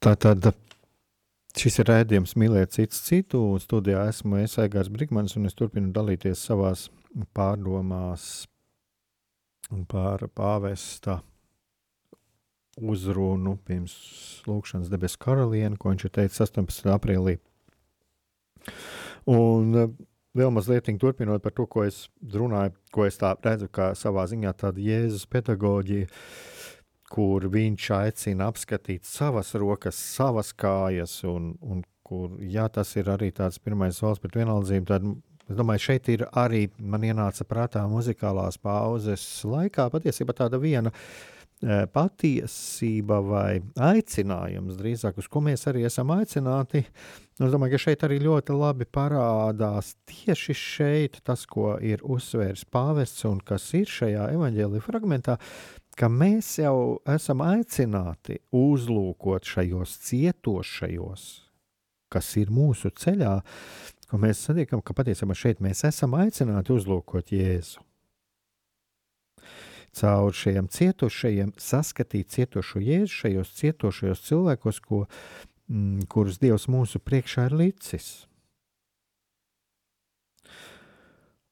Tātad 0.06 0.52
šis 1.58 1.80
ir 1.82 1.88
rādījums 1.90 2.36
mīlēt 2.38 2.76
citu 2.76 2.98
citu. 3.08 3.40
Studijā 3.58 4.04
esmu 4.12 4.38
es 4.44 4.54
Aigars 4.62 4.92
Brigmans 4.94 5.34
un 5.40 5.50
es 5.50 5.58
turpinu 5.58 5.90
dalīties 5.96 6.44
savās 6.46 6.84
pārdomās 7.34 8.46
par 9.90 10.28
pāvesta 10.38 11.24
uzrunu 12.78 13.56
pirms 13.66 13.98
lūkšanas 14.46 14.94
debesu 14.94 15.18
karalieni, 15.26 15.82
ko 15.82 15.90
viņš 15.96 16.06
ir 16.06 16.16
teicis 16.20 16.46
18. 16.52 16.94
aprīlī. 16.94 17.40
Un 19.26 19.86
eh, 19.88 19.94
vēl 20.38 20.54
mazliet 20.54 20.92
turpinot 21.02 21.42
par 21.42 21.58
to, 21.58 21.66
ko 21.66 21.82
es 21.88 22.04
runāju, 22.22 22.78
ko 22.94 23.10
es 23.10 23.18
tā 23.18 23.34
redzu, 23.42 23.74
kā 23.74 23.96
savā 23.98 24.30
ziņā 24.30 24.54
tāda 24.54 24.86
Jēzus 24.86 25.26
pedagoģija. 25.34 26.12
Uh, 26.12 26.55
kur 27.12 27.46
viņš 27.52 27.90
aicina 28.00 28.50
apskatīt 28.50 29.06
savas 29.08 29.54
rokas, 29.60 29.98
savas 29.98 30.52
kājas, 30.58 31.20
un, 31.30 31.54
un 31.62 31.84
kur, 32.06 32.36
ja 32.42 32.68
tas 32.70 32.96
ir 33.00 33.10
arī 33.14 33.32
tāds 33.36 33.62
pirmais 33.62 33.98
solis 33.98 34.22
pret 34.22 34.38
vienaldzību, 34.42 34.90
tad 34.90 35.08
es 35.46 35.58
domāju, 35.58 35.86
šeit 35.90 36.10
ir 36.14 36.26
arī 36.38 36.68
man 36.80 37.06
ienāca 37.06 37.46
prātā 37.48 37.86
muzikālās 37.90 38.60
pauzes 38.62 39.26
laikā 39.46 39.88
patiesībā 39.94 40.34
tāda 40.38 40.60
viena 40.62 40.92
e, 40.94 41.86
patiesība 41.94 43.20
vai 43.26 43.50
aicinājums, 43.78 44.78
drīzāk 44.82 45.22
uz 45.22 45.30
ko 45.30 45.44
mēs 45.46 45.66
arī 45.70 45.86
esam 45.90 46.14
aicināti. 46.18 46.86
Es 47.36 47.52
domāju, 47.52 47.76
ka 47.76 47.84
šeit 47.88 48.06
arī 48.08 48.22
ļoti 48.24 48.56
labi 48.56 48.86
parādās 48.88 49.94
tieši 50.10 50.58
šeit 50.58 51.20
tas, 51.28 51.46
ko 51.50 51.74
ir 51.84 52.06
uzsvērs 52.06 52.66
pāvests 52.72 53.26
un 53.30 53.42
kas 53.46 53.66
ir 53.78 53.92
šajā 53.92 54.30
evaņģēlīja 54.38 54.86
fragmentā, 54.86 55.38
ka 55.96 56.10
mēs 56.12 56.58
jau 56.60 57.00
esam 57.08 57.42
aicināti 57.46 58.40
uzlūkot 58.56 59.48
šajos 59.48 59.96
cietošajos, 60.10 61.24
kas 62.12 62.32
ir 62.42 62.52
mūsu 62.54 62.92
ceļā, 62.92 63.38
ko 64.12 64.20
mēs 64.22 64.44
satiekam, 64.48 64.84
ka 64.84 64.96
patiesībā 64.98 65.38
šeit 65.38 65.64
mēs 65.64 65.86
esam 65.88 66.18
aicināti 66.20 66.76
uzlūkot 66.76 67.32
Jēzu. 67.36 67.82
Caur 69.96 70.36
šiem 70.36 70.68
cietušajiem 70.68 71.54
saskatīt 71.62 72.34
cietošo 72.36 72.84
Jēzu, 72.84 73.14
šajos 73.22 73.56
cietošajos 73.62 74.24
cilvēkos, 74.28 74.82
ko, 74.84 75.06
mm, 75.72 76.10
kurus 76.12 76.42
Dievs 76.44 76.68
mūsu 76.68 77.00
priekšā 77.00 77.48
ir 77.48 77.56
licis. 77.64 78.10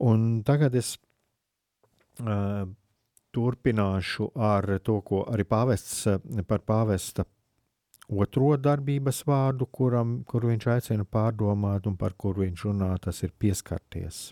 Un 0.04 0.42
tagad 0.44 0.76
es 0.76 0.98
uh, 2.20 2.68
turpināšu 3.34 4.32
ar 4.36 4.68
to, 4.84 5.00
ko 5.02 5.24
arī 5.32 5.46
pāvests 5.50 6.06
par 6.48 6.64
pāvesta 6.68 7.26
otro 8.10 8.54
darbības 8.58 9.24
vārdu, 9.28 9.68
kuram, 9.72 10.18
kuru 10.28 10.52
viņš 10.52 10.68
aicina 10.76 11.06
pārdomāt 11.06 11.88
un 11.90 11.98
par 11.98 12.18
kuru 12.20 12.46
viņš 12.46 12.66
runā, 12.70 12.92
tas 13.02 13.24
ir 13.24 13.34
pieskarties. 13.40 14.26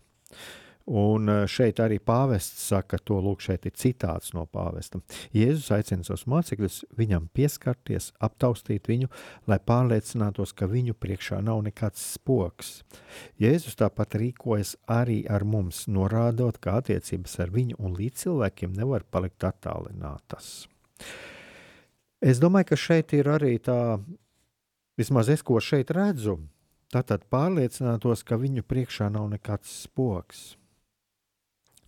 Un 0.90 1.30
eh, 1.30 1.44
šeit 1.52 1.80
arī 1.84 2.00
pāvests 2.02 2.64
saka, 2.72 2.98
to 2.98 3.20
lūk, 3.22 3.44
šeit 3.46 3.68
ir 3.70 3.76
citāts 3.78 4.34
no 4.34 4.48
pāvesta. 4.50 5.02
Jēzus 5.36 5.70
aicina 5.76 6.06
savus 6.08 6.26
mācekļus 6.32 6.80
viņam 6.98 7.28
pieskarties, 7.36 8.12
aptaustīt 8.24 8.90
viņu, 8.90 9.12
lai 9.52 9.60
pārliecinātos, 9.62 10.56
ka 10.58 10.70
viņu 10.72 10.98
priekšā 10.98 11.42
nav 11.46 11.62
nekāds 11.68 12.04
spoks. 12.16 12.82
Jēzus 13.42 13.78
tāpat 13.80 14.18
rīkojas 14.22 14.76
arī 14.90 15.22
ar 15.30 15.46
mums, 15.46 15.86
norādot, 15.88 16.58
ka 16.62 16.80
attiecības 16.82 17.38
ar 17.46 17.54
viņu 17.54 17.78
un 17.80 17.94
līdz 17.98 18.26
cilvēkiem 18.26 18.74
nevar 18.78 19.06
palikt 19.06 19.46
attālinātas. 19.46 20.66
Es 22.22 22.38
domāju, 22.42 22.72
ka 22.72 22.78
šeit 22.78 23.14
ir 23.18 23.30
arī 23.34 23.56
tā, 23.62 23.98
vismaz 24.98 25.30
es 25.34 25.42
ko 25.42 25.58
šeit 25.58 25.90
redzu, 25.94 26.38
tātad 26.94 27.26
pārliecinātos, 27.34 28.22
ka 28.28 28.38
viņu 28.38 28.66
priekšā 28.68 29.10
nav 29.14 29.30
nekāds 29.32 29.72
spoks. 29.88 30.52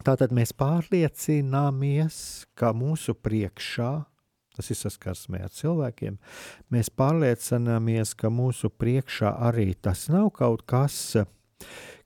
Tātad 0.03 0.33
mēs 0.35 0.51
pārliecināmies, 0.59 2.15
ka 2.59 2.73
mūsu 2.75 3.13
priekšā, 3.15 3.91
tas 4.57 4.69
ir 4.69 4.77
saskarsmē 4.77 5.45
ar 5.45 5.53
cilvēkiem, 5.55 6.17
mēs 6.73 6.91
pārliecināmies, 6.91 8.11
ka 8.19 8.31
mūsu 8.33 8.67
priekšā 8.67 9.31
arī 9.47 9.71
tas 9.79 10.09
nav 10.11 10.33
kaut 10.35 10.65
kas, 10.67 10.97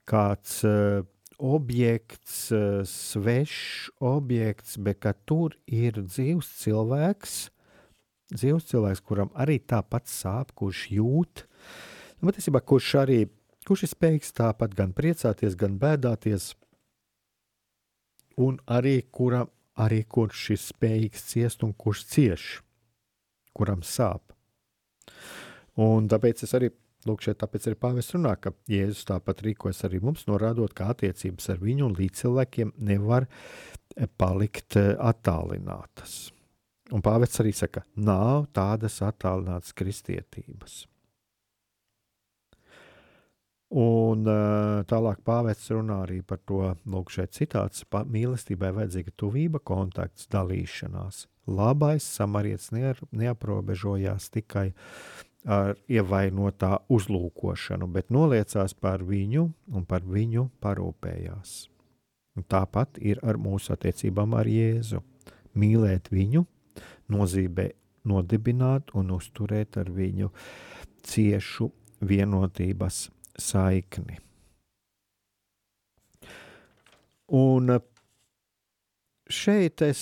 kāds 0.07 0.59
uh, 0.69 1.01
objekts, 1.41 2.51
uh, 2.53 2.83
svešs 2.85 3.89
objekts, 3.97 4.77
bet 4.77 5.01
ka 5.01 5.15
tur 5.25 5.57
ir 5.65 5.97
dzīves 6.03 6.51
cilvēks, 6.61 7.35
dzīves 8.35 8.69
cilvēks, 8.69 9.01
kuram 9.09 9.33
arī 9.33 9.57
tāpat 9.57 10.05
sāp, 10.11 10.53
kurš 10.53 10.85
jūt, 10.99 11.47
nu, 12.21 12.29
patiesībā, 12.29 12.61
kurš 12.61 12.93
arī 13.01 13.19
kurš 13.67 13.83
ir 13.83 13.91
spējīgs 13.91 14.31
tāpat 14.37 14.77
gan 14.77 14.93
priecāties, 14.95 15.57
gan 15.59 15.75
bēdāties, 15.81 16.53
un 18.37 18.57
arī 18.67 19.01
kuram, 19.11 19.49
arī 19.77 20.03
kurš 20.09 20.49
ir 20.55 20.63
spējīgs 20.63 21.29
ciest 21.33 21.63
un 21.65 21.73
kurš 21.77 22.03
cieš, 22.13 22.49
kuram 23.53 23.83
sāp. 23.85 24.33
Un 25.77 26.09
tāpēc 26.09 26.43
es 26.45 26.53
arī 26.57 26.71
Lūk, 27.07 27.21
šeit 27.23 27.37
tāpēc 27.39 27.69
arī 27.69 27.77
pāvis 27.79 28.09
runā, 28.15 28.33
ka 28.41 28.51
Jēzus 28.71 29.05
tāpat 29.07 29.43
rīkojas 29.45 29.83
arī 29.87 30.01
mums, 30.03 30.25
norādot, 30.27 30.73
ka 30.75 30.89
attiecības 30.91 31.53
ar 31.53 31.61
viņu 31.61 31.85
un 31.87 31.95
līdzcilvēkiem 31.95 32.73
nevar 32.89 33.27
eh, 33.29 34.09
palikt 34.19 34.79
eh, 34.81 34.91
attālinātas. 34.97 36.17
Un 36.95 37.03
pāvis 37.03 37.39
arī 37.43 37.53
saka, 37.55 37.85
nav 37.95 38.49
tādas 38.55 38.99
attālinātas 39.05 39.75
kristietības. 39.77 40.81
Un 43.67 44.23
uh, 44.23 44.83
tālāk 44.87 45.19
pāvests 45.27 45.73
runā 45.75 45.99
arī 46.05 46.21
par 46.23 46.39
to, 46.47 46.61
lūk, 46.87 47.09
šeit 47.11 47.33
citāts, 47.35 47.83
mīlestībai 47.91 48.69
vajadzīga 48.77 49.11
tuvība, 49.19 49.59
kontakts, 49.59 50.29
dalīšanās. 50.31 51.25
Labais 51.51 52.05
samarietis 52.07 52.71
neaprobežojās 53.11 54.29
tikai 54.31 54.69
ar 55.47 55.75
ievainotā 55.87 56.77
uzlūkošanu, 56.91 57.87
bet 57.91 58.11
noliecās 58.11 58.73
par 58.75 59.03
viņu 59.03 59.43
un 59.75 59.85
par 59.87 60.03
viņu 60.03 60.47
parūpējās. 60.63 61.57
Un 62.37 62.47
tāpat 62.47 62.99
ir 63.03 63.19
ar 63.23 63.39
mūsu 63.41 63.73
attiecībām 63.75 64.35
ar 64.37 64.47
Jēzu. 64.47 65.01
Mīlēt 65.57 66.11
viņu 66.13 66.45
nozīmē 67.11 67.67
nodibināt 68.07 68.93
un 68.95 69.11
uzturēt 69.15 69.79
ar 69.81 69.91
viņu 69.91 70.31
ciešu 71.07 71.71
vienotības 72.07 73.07
saikni. 73.37 74.19
Un 77.27 77.77
šeit 79.27 79.83
es 79.83 80.01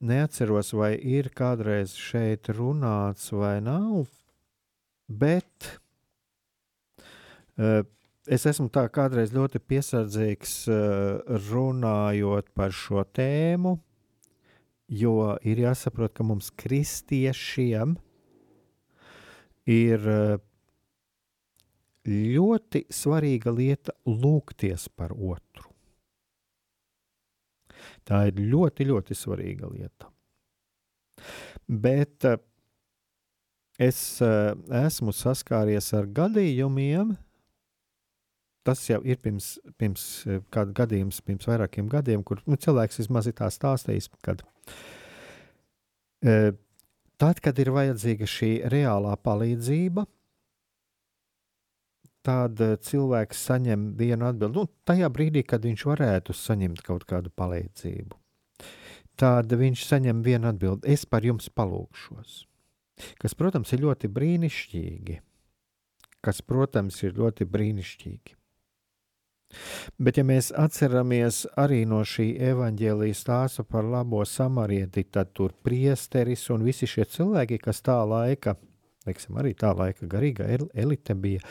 neatceros, 0.00 0.72
vai 0.76 0.94
ir 0.96 1.28
kādreiz 1.36 1.96
šeit 1.96 2.48
runāts 2.56 3.28
vai 3.36 3.58
nav, 3.64 4.06
bet 5.08 5.76
uh, 7.60 7.84
es 8.26 8.46
esmu 8.48 8.68
tā 8.72 8.86
kādreiz 8.92 9.32
ļoti 9.34 9.60
piesardzīgs 9.62 10.54
runājot 11.50 12.50
par 12.56 12.74
šo 12.74 13.04
tēmu, 13.16 13.76
jo 14.88 15.36
ir 15.46 15.62
jāsaprot, 15.66 16.14
ka 16.14 16.26
mums 16.26 16.50
kristiešiem 16.58 17.96
ir 19.66 20.10
ļoti 22.08 22.86
svarīga 22.92 23.52
lieta 23.54 23.94
lūgties 24.06 24.88
par 24.96 25.14
otru. 25.14 25.70
Tā 28.06 28.26
ir 28.30 28.40
ļoti, 28.40 28.86
ļoti 28.86 29.16
svarīga 29.18 29.68
lieta. 29.70 30.10
Bet 31.66 32.26
uh, 32.28 32.38
es 33.82 34.00
uh, 34.22 34.54
esmu 34.86 35.14
saskāries 35.14 35.90
ar 35.96 36.06
gadījumiem, 36.14 37.14
tas 38.66 38.82
jau 38.88 38.98
ir 39.06 39.18
pirms, 39.22 39.56
pirms 39.78 40.04
eh, 40.26 40.40
kāda 40.50 40.72
gadījums, 40.74 41.20
pirms 41.22 41.46
vairākiem 41.46 41.86
gadiem, 41.86 42.24
kur 42.26 42.40
nu, 42.50 42.58
cilvēks 42.58 42.98
vismaz 42.98 43.28
ir 43.30 43.36
tā 43.38 43.46
stāstījis, 43.54 44.08
kad 44.26 44.42
tad, 47.20 47.38
kad 47.44 47.60
ir 47.62 47.70
vajadzīga 47.70 48.26
šī 48.26 48.48
reālā 48.72 49.12
palīdzība, 49.22 50.02
tad 52.26 52.60
cilvēks 52.88 53.44
saņem 53.50 53.90
vienu 53.98 54.26
atbildi. 54.28 54.58
Nu, 54.58 54.66
tajā 54.88 55.10
brīdī, 55.12 55.44
kad 55.46 55.66
viņš 55.66 55.86
varētu 55.92 56.34
saņemt 56.36 56.82
kaut 56.86 57.06
kādu 57.08 57.30
palīdzību, 57.38 58.18
tad 59.20 59.52
viņš 59.52 59.86
saņem 59.86 60.24
vienu 60.26 60.50
atbildi: 60.50 60.90
Es 60.92 61.06
par 61.06 61.26
jums 61.26 61.48
palūkšos. 61.54 62.42
Kas, 63.20 63.36
protams, 63.36 63.72
ir 63.76 63.84
ļoti 63.84 64.08
brīnišķīgi. 64.08 65.20
Kas, 66.24 66.40
protams, 66.42 67.02
ir 67.04 67.14
ļoti 67.18 67.46
brīnišķīgi. 67.46 68.36
Bet, 70.02 70.16
ja 70.18 70.24
mēs 70.26 70.48
atceramies 70.58 71.44
arī 71.60 71.84
no 71.86 72.00
šī 72.08 72.32
evaņģēlijas 72.48 73.20
stāsta 73.22 73.64
par 73.68 73.86
labo 73.86 74.24
samarieti, 74.26 75.04
tad 75.04 75.30
tur 75.36 75.54
priesteris 75.62 76.48
un 76.50 76.64
visi 76.66 76.88
šie 76.90 77.06
cilvēki, 77.12 77.60
kas 77.62 77.84
tā 77.86 78.00
laika 78.02 78.56
teiksim, 79.06 79.38
arī 79.40 79.54
tā 79.58 79.72
laika 79.76 80.08
garīga 80.10 80.48
elite 80.74 81.16
bija. 81.18 81.42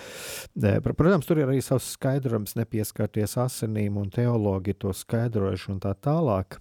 Protams, 0.85 1.27
tur 1.27 1.41
ir 1.41 1.49
arī 1.49 1.61
savs 1.63 1.93
skaidrojums, 1.95 2.57
nepieskarties 2.59 3.37
asinīm, 3.41 3.97
un 4.01 4.11
teologi 4.13 4.75
to 4.77 4.93
skaidrojuši 4.95 5.71
un 5.75 5.81
tā 5.83 5.95
tālāk. 5.95 6.59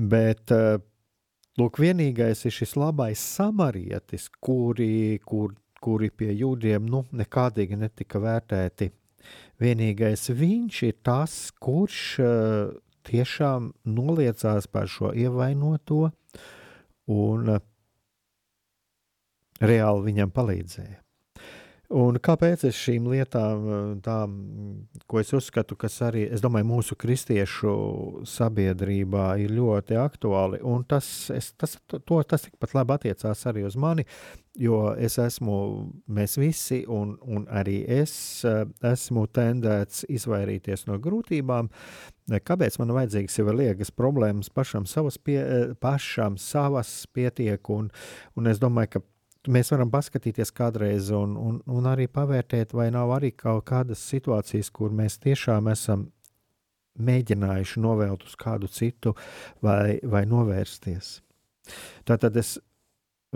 Bet 0.00 0.52
lūk, 1.60 1.80
vienīgais 1.82 2.46
ir 2.46 2.54
šis 2.54 2.76
labais 2.78 3.20
samarietis, 3.36 4.28
kuri, 4.40 5.18
kur, 5.26 5.56
kuri 5.82 6.10
pie 6.14 6.32
jūdiem 6.32 6.86
nu, 6.88 7.04
nekādīgi 7.12 7.78
netika 7.80 8.22
vērtēti. 8.22 8.92
Vienīgais 9.60 10.30
viņš 10.32 10.78
ir 10.86 10.94
tas, 11.04 11.34
kurš 11.60 12.04
tiešām 13.08 13.72
noliecās 13.88 14.68
par 14.70 14.88
šo 14.88 15.12
ievainoto 15.16 16.10
un 17.10 17.52
reāli 19.60 20.10
viņam 20.10 20.34
palīdzēja. 20.34 20.98
Un 21.90 22.20
kāpēc 22.22 22.62
es 22.68 22.76
šīm 22.78 23.08
lietām, 23.10 23.64
tām, 24.04 24.34
ko 25.10 25.18
es 25.18 25.32
uzskatu, 25.34 25.74
kas 25.74 25.96
arī, 26.06 26.28
domāju, 26.38 26.68
mūsu 26.68 26.94
kristiešu 26.94 27.72
sabiedrībā 28.30 29.24
ir 29.42 29.50
ļoti 29.56 29.98
aktuāli, 29.98 30.60
un 30.62 30.84
tas, 30.86 31.08
es, 31.34 31.50
tas, 31.58 31.74
to, 31.90 32.20
tas 32.22 32.46
tikpat 32.46 32.76
labi 32.78 32.94
attiecās 32.94 33.42
arī 33.50 33.66
uz 33.66 33.74
mani, 33.74 34.06
jo 34.54 34.84
es 34.94 35.18
esmu, 35.18 35.58
mēs 36.06 36.38
visi, 36.38 36.84
un, 36.86 37.16
un 37.26 37.50
arī 37.50 37.80
es 37.98 38.14
esmu 38.46 39.26
tendēts 39.34 40.06
izvairīties 40.06 40.86
no 40.90 41.02
grūtībām, 41.02 41.74
Kāpēc 42.30 42.76
man 42.78 42.92
vajadzīgs 42.94 43.40
ir 43.40 43.48
liekas 43.58 43.88
problēmas 43.90 44.52
pašam 44.54 44.84
savas, 44.86 45.16
pie, 45.18 45.40
pašam 45.82 46.36
savas 46.38 46.92
pietiek, 47.10 47.58
un, 47.74 47.88
un 48.38 48.46
es 48.46 48.60
domāju, 48.62 48.92
ka 48.92 49.00
mēs 49.48 49.70
varam 49.72 49.90
paskatīties 49.92 50.52
kādreiz 50.52 51.10
un, 51.16 51.36
un, 51.38 51.60
un 51.64 51.88
arī 51.88 52.08
pavērtēt, 52.12 52.74
vai 52.76 52.90
nav 52.92 53.14
arī 53.16 53.32
kaut 53.32 53.64
kādas 53.70 54.02
situācijas, 54.10 54.70
kur 54.74 54.92
mēs 54.92 55.18
tiešām 55.22 55.70
esam 55.72 56.08
mēģinājuši 57.00 57.80
novēlt 57.80 58.26
uz 58.28 58.36
kādu 58.36 58.68
citu 58.68 59.14
vai, 59.64 59.98
vai 60.02 60.26
novērsties. 60.28 61.20
Tātad 62.04 62.36
es 62.36 62.58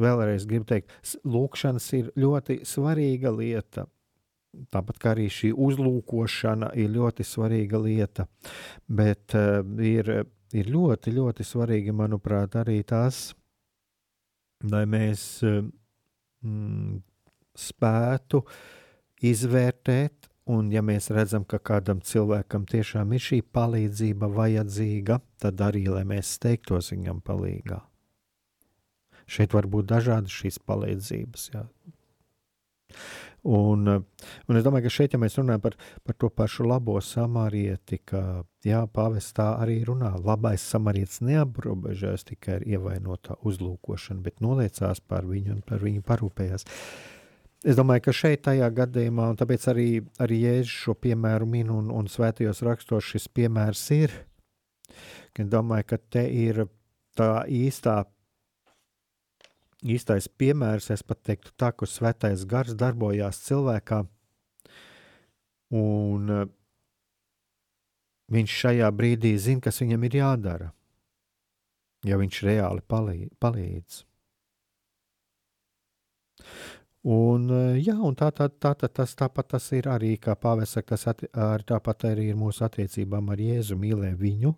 vēlreiz 0.00 0.44
gribu 0.50 0.66
teikt, 0.68 0.92
lūkšanas 1.24 1.86
ir 1.96 2.10
ļoti 2.18 2.60
svarīga 2.66 3.32
lieta. 3.32 3.86
Tāpat 4.70 4.98
kā 5.02 5.14
arī 5.14 5.26
šī 5.32 5.50
uzlūkošana 5.58 6.74
ir 6.78 6.92
ļoti 6.94 7.24
svarīga 7.26 7.80
lieta, 7.82 8.28
bet 8.86 9.34
uh, 9.34 9.64
ir, 9.82 10.10
ir 10.54 10.68
ļoti, 10.70 11.14
ļoti 11.16 11.46
svarīgi, 11.46 11.94
manuprāt, 11.94 12.54
arī 12.60 12.76
tas, 12.86 13.32
lai 14.70 14.84
mēs 14.86 15.24
uh, 15.42 15.64
mm, 16.44 17.00
spētu 17.58 18.42
izvērtēt, 19.24 20.28
un 20.52 20.68
ja 20.72 20.82
mēs 20.84 21.08
redzam, 21.14 21.46
ka 21.48 21.58
kādam 21.58 22.02
cilvēkam 22.04 22.66
tiešām 22.68 23.14
ir 23.16 23.24
šī 23.24 23.40
palīdzība 23.54 24.28
vajadzīga, 24.34 25.20
tad 25.40 25.64
arī, 25.64 25.86
lai 25.88 26.04
mēs 26.08 26.36
steigtos 26.38 26.92
viņam 26.92 27.22
palīgā. 27.24 27.80
Šeit 29.24 29.54
var 29.56 29.68
būt 29.72 29.88
dažādas 29.88 30.34
šīs 30.36 30.60
palīdzības. 30.68 31.48
Jā. 31.54 31.64
Un, 33.44 33.84
un 34.48 34.56
es 34.56 34.64
domāju, 34.64 34.86
ka 34.86 34.92
šeit, 34.94 35.12
ja 35.12 35.20
mēs 35.20 35.36
runājam 35.36 35.60
par, 35.66 35.74
par 36.00 36.16
to 36.16 36.30
pašu 36.32 36.64
labo 36.64 36.96
samarieti, 37.04 37.98
ka 38.08 38.22
jā, 38.64 38.80
pāvestā 38.88 39.50
arī 39.60 39.82
runā, 39.84 40.14
labais 40.16 40.64
samarietis 40.64 41.20
neaprobežojas 41.28 42.24
tikai 42.30 42.56
ar 42.56 42.64
ievainotā 42.64 43.36
uzlūkošanu, 43.44 44.24
bet 44.24 44.40
noliecās 44.40 45.04
par 45.04 45.28
viņu 45.28 45.58
un 45.58 45.60
par 45.66 45.84
viņu 45.84 46.00
parūpējās. 46.08 46.64
Es 47.64 47.76
domāju, 47.76 48.06
ka 48.06 48.16
šeit, 48.16 48.42
tajā 48.48 48.70
gadījumā, 48.76 49.28
un 49.32 49.38
tāpēc 49.40 49.68
arī, 49.72 49.88
arī 50.20 50.40
Jēzus 50.46 50.80
šo 50.86 50.96
piemēru 51.04 51.48
min 51.48 51.70
un, 51.72 51.92
un 51.92 52.08
svētajos 52.12 52.64
rakstos 52.64 53.12
šis 53.12 53.28
piemērs 53.28 53.84
ir. 53.96 54.16
Es 55.36 55.52
domāju, 55.52 55.90
ka 55.92 56.00
te 56.16 56.24
ir 56.28 56.64
tā 57.16 57.44
īstā 57.48 58.02
īstais 59.84 60.28
piemērs, 60.28 60.90
es 60.94 61.04
pat 61.04 61.20
teiktu, 61.28 61.52
tā, 61.60 61.70
kur 61.76 61.90
svētais 61.90 62.44
gars 62.48 62.76
darbojās 62.78 63.42
cilvēkā. 63.46 64.04
Un 65.74 66.32
uh, 66.32 66.46
viņš 68.32 68.56
šajā 68.62 68.88
brīdī 68.94 69.34
zina, 69.40 69.64
kas 69.64 69.82
viņam 69.82 70.08
ir 70.08 70.18
jādara, 70.20 70.72
ja 72.06 72.18
viņš 72.20 72.40
reāli 72.46 72.84
palīdz. 72.88 74.02
Un, 77.04 77.50
uh, 77.52 77.74
jā, 77.76 77.96
un 78.00 78.16
tā, 78.16 78.30
tā, 78.32 78.48
tā, 78.48 78.72
tā, 78.80 78.88
tas, 78.88 79.12
tāpat 79.18 79.50
tas 79.56 79.66
ir 79.76 79.90
arī, 79.92 80.14
kā 80.16 80.36
pāvis 80.40 80.72
saka, 80.76 80.94
tas 80.94 81.10
at, 81.12 81.26
ar, 81.36 81.64
tāpat 81.66 82.06
arī 82.14 82.30
ir 82.32 82.38
mūsu 82.40 82.64
attiecībām 82.64 83.28
ar 83.34 83.42
Jēzu 83.44 83.76
mīlē 83.76 84.14
viņu, 84.16 84.54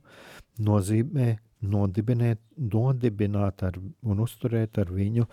nozīmē 0.63 1.33
nodibināt, 1.65 2.41
nodibināt 2.57 3.63
ar, 3.67 3.79
un 4.03 4.21
uzturēt 4.25 4.79
ar 4.83 4.93
viņu 4.93 5.27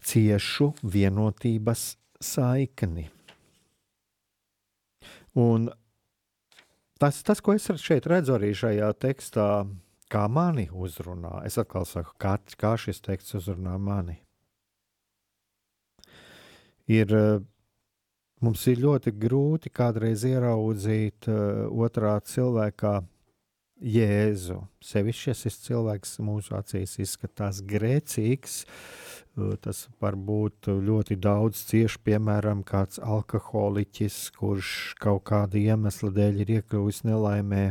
ciešu 0.00 0.72
vienotības 0.82 1.94
saikni. 2.20 3.08
Un 5.38 5.68
tas, 6.98 7.20
tas, 7.22 7.40
ko 7.40 7.54
es 7.54 7.68
šeit 7.80 8.08
redzu 8.10 8.34
arī 8.36 8.50
šajā 8.56 8.90
tekstā, 9.00 9.46
kā 10.10 10.24
mani 10.28 10.66
uzrunā, 10.72 11.44
es 11.46 11.58
atkal 11.60 11.86
saku, 11.86 12.16
kā, 12.18 12.34
kā 12.58 12.74
šis 12.80 13.00
teksts 13.04 13.38
uzrunā 13.38 13.76
mani. 13.78 14.18
Ir, 16.90 17.14
mums 18.42 18.66
ir 18.66 18.80
ļoti 18.82 19.12
grūti 19.14 19.70
kādreiz 19.70 20.24
ieraudzīt 20.26 21.28
uh, 21.30 21.68
otrā 21.70 22.16
cilvēkā 22.26 22.96
Jēzu. 23.80 24.58
Sevišķi, 24.84 25.32
šis 25.40 25.54
cilvēks 25.64 26.18
mūsu 26.20 26.52
acīs 26.58 26.98
izskatās 27.00 27.62
grēcīgs, 27.64 28.64
tas 29.64 29.86
var 30.02 30.18
būt 30.20 30.68
ļoti 30.84 31.16
daudz 31.16 31.62
cieši, 31.70 32.02
piemēram, 32.04 32.60
kāds 32.68 33.00
alkoholiķis, 33.00 34.18
kurš 34.36 34.74
kaut 35.00 35.24
kāda 35.32 35.56
iemesla 35.56 36.12
dēļ 36.12 36.42
ir 36.44 36.58
iekļuvis 36.58 37.06
nelaimē. 37.08 37.70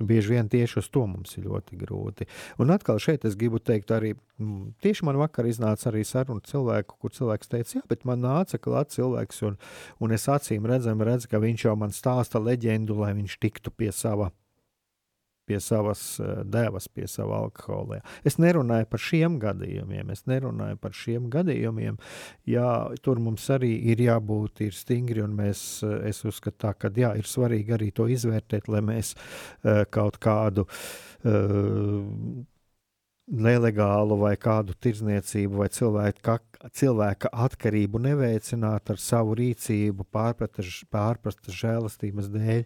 bieži 0.00 0.32
vien 0.32 0.48
tieši 0.48 0.78
uz 0.80 0.88
to 0.88 1.04
mums 1.04 1.36
ir 1.36 1.44
ļoti 1.44 1.76
grūti. 1.76 2.24
Un 2.56 2.70
atkal 2.72 2.96
šeit 2.96 3.26
es 3.28 3.36
gribu 3.36 3.58
teikt, 3.60 3.90
arī 3.92 4.14
tieši 4.80 5.04
man 5.04 5.20
vakar 5.20 5.44
iznāca 5.44 5.90
arī 5.90 6.06
saruna 6.08 6.40
cilvēku, 6.40 6.96
kur 6.96 7.12
cilvēks 7.12 7.52
teica, 7.52 7.74
jā, 7.76 7.82
bet 7.86 8.06
man 8.08 8.24
nāca 8.24 8.56
klāt 8.56 8.96
cilvēks, 8.96 9.42
un, 9.44 9.58
un 10.00 10.12
es 10.16 10.24
acīm 10.24 10.64
redzam, 10.64 11.04
redz, 11.04 11.28
ka 11.28 11.36
viņš 11.36 11.66
jau 11.68 11.76
man 11.76 11.92
stāsta 11.92 12.40
leģendu, 12.40 12.96
lai 12.96 13.12
viņš 13.12 13.36
tiktu 13.44 13.76
pie 13.76 13.92
sava 13.92 14.32
pie 15.50 15.58
savas 15.62 16.20
eh, 16.20 16.42
devas, 16.46 16.86
pie 16.88 17.08
sava 17.10 17.40
alkohola. 17.42 18.00
Es 18.26 18.38
nerunāju 18.42 18.86
par 18.90 19.02
šiem 19.02 19.38
gadījumiem, 19.42 20.12
es 20.14 20.22
nerunāju 20.30 20.78
par 20.80 20.94
šiem 20.96 21.26
gadījumiem. 21.32 21.98
Jā, 22.50 22.70
tur 23.02 23.20
mums 23.22 23.48
arī 23.50 23.72
ir 23.90 24.02
jābūt 24.06 24.62
ir 24.68 24.76
stingri, 24.76 25.24
un 25.24 25.34
mēs, 25.38 25.64
eh, 25.86 25.96
es 26.12 26.22
uzskatu, 26.28 26.60
tā, 26.66 26.74
ka 26.78 26.92
jā, 26.94 27.14
ir 27.18 27.26
svarīgi 27.26 27.76
arī 27.76 27.90
to 27.94 28.06
izvērtēt, 28.10 28.68
lai 28.70 28.82
mēs 28.84 29.14
uh, 29.16 29.84
kaut 29.90 30.18
kādu 30.22 30.66
uh, 30.66 32.46
nelegālu 33.30 34.16
vai 34.20 34.34
kādu 34.40 34.74
tirdzniecību 34.74 35.60
vai 35.62 35.68
cilvēka, 35.70 36.38
cilvēka 36.76 37.30
atkarību 37.46 38.00
neveicināt 38.02 38.90
ar 38.90 39.00
savu 39.00 39.36
rīcību, 39.38 40.06
pārprastas 40.10 41.58
žēlastības 41.60 42.30
dēļ. 42.34 42.62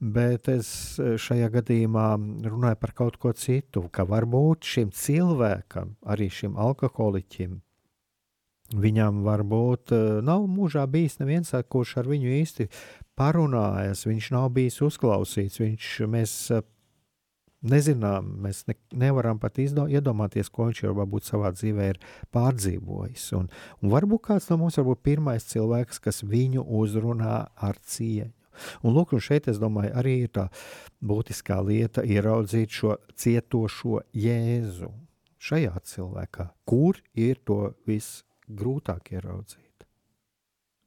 Bet 0.00 0.48
es 0.48 0.70
šajā 0.98 1.50
gadījumā 1.58 2.06
runāju 2.48 2.80
par 2.80 2.94
kaut 2.96 3.18
ko 3.20 3.34
citu, 3.36 3.84
ka 3.92 4.06
varbūt 4.08 4.64
šim 4.64 4.94
cilvēkam, 4.96 5.96
arī 6.08 6.30
šim 6.32 6.56
alkoholiķim, 6.56 7.60
Viņam 8.70 9.24
varbūt 9.26 9.90
eh, 9.94 10.02
nav 10.22 10.44
mūžā 10.46 10.84
bijis 10.86 11.18
neviens, 11.18 11.50
kurš 11.68 11.96
ar 12.02 12.10
viņu 12.10 12.30
īsti 12.38 12.68
parunājas, 13.18 14.04
viņš 14.06 14.30
nav 14.36 14.50
bijis 14.54 14.78
uzklausīts, 14.86 15.58
viņš, 15.58 15.88
mēs 16.06 16.34
nezinām, 17.62 18.28
mēs 18.44 18.64
ne, 18.68 18.76
nevaram 18.96 19.38
pat 19.40 19.58
izdo, 19.62 19.86
iedomāties, 19.90 20.50
ko 20.52 20.68
viņš 20.68 20.82
jau 20.84 20.94
varbūt 20.96 21.28
savā 21.28 21.52
dzīvē 21.54 21.88
ir 21.92 22.00
pārdzīvojis. 22.34 23.26
Un, 23.38 23.48
un 23.80 23.92
varbūt 23.92 24.24
kāds 24.30 24.48
no 24.50 24.60
mums 24.62 24.78
ir 24.80 24.88
pirmais 25.04 25.46
cilvēks, 25.50 26.00
kas 26.04 26.22
viņu 26.24 26.64
uzrunā 26.80 27.36
ar 27.56 27.80
cieņu. 27.84 28.32
Un, 28.84 28.92
lūk, 28.92 29.14
un 29.16 29.22
šeit 29.24 29.48
es 29.48 29.60
domāju, 29.60 29.92
arī 29.96 30.18
ir 30.26 30.32
tā 30.36 30.48
būtiskā 31.00 31.60
lieta 31.64 32.04
ieraudzīt 32.04 32.74
šo 32.80 32.98
cietošo 33.16 34.02
jēzu 34.12 34.90
šajā 35.40 35.80
cilvēkā, 35.88 36.50
kur 36.68 37.00
ir 37.16 37.40
to 37.48 37.72
visgrūtāk 37.88 39.14
ieraudzīt. 39.16 39.86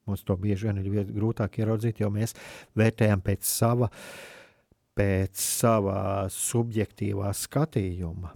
Mums 0.05 0.21
to 0.27 0.35
bieži 0.37 0.67
vien 0.67 0.83
ir 0.83 1.09
grūtāk 1.15 1.57
ieraudzīt, 1.63 2.03
jo 2.03 2.11
mēs 2.13 2.35
vērtējam 2.77 3.23
pēc 3.23 3.47
sava 3.47 3.87
uh, 3.87 4.42
pēc 4.97 5.39
sava 5.41 6.29
subjektīvā 6.31 7.31
skatījuma. 7.35 8.33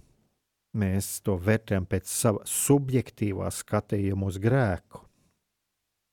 Mēs 0.78 1.18
to 1.24 1.38
vērtējam 1.40 1.86
pēc 1.88 2.10
sava 2.10 2.44
subjektīvā 2.46 3.48
skatījuma 3.54 4.28
uz 4.28 4.38
grēku. 4.42 5.04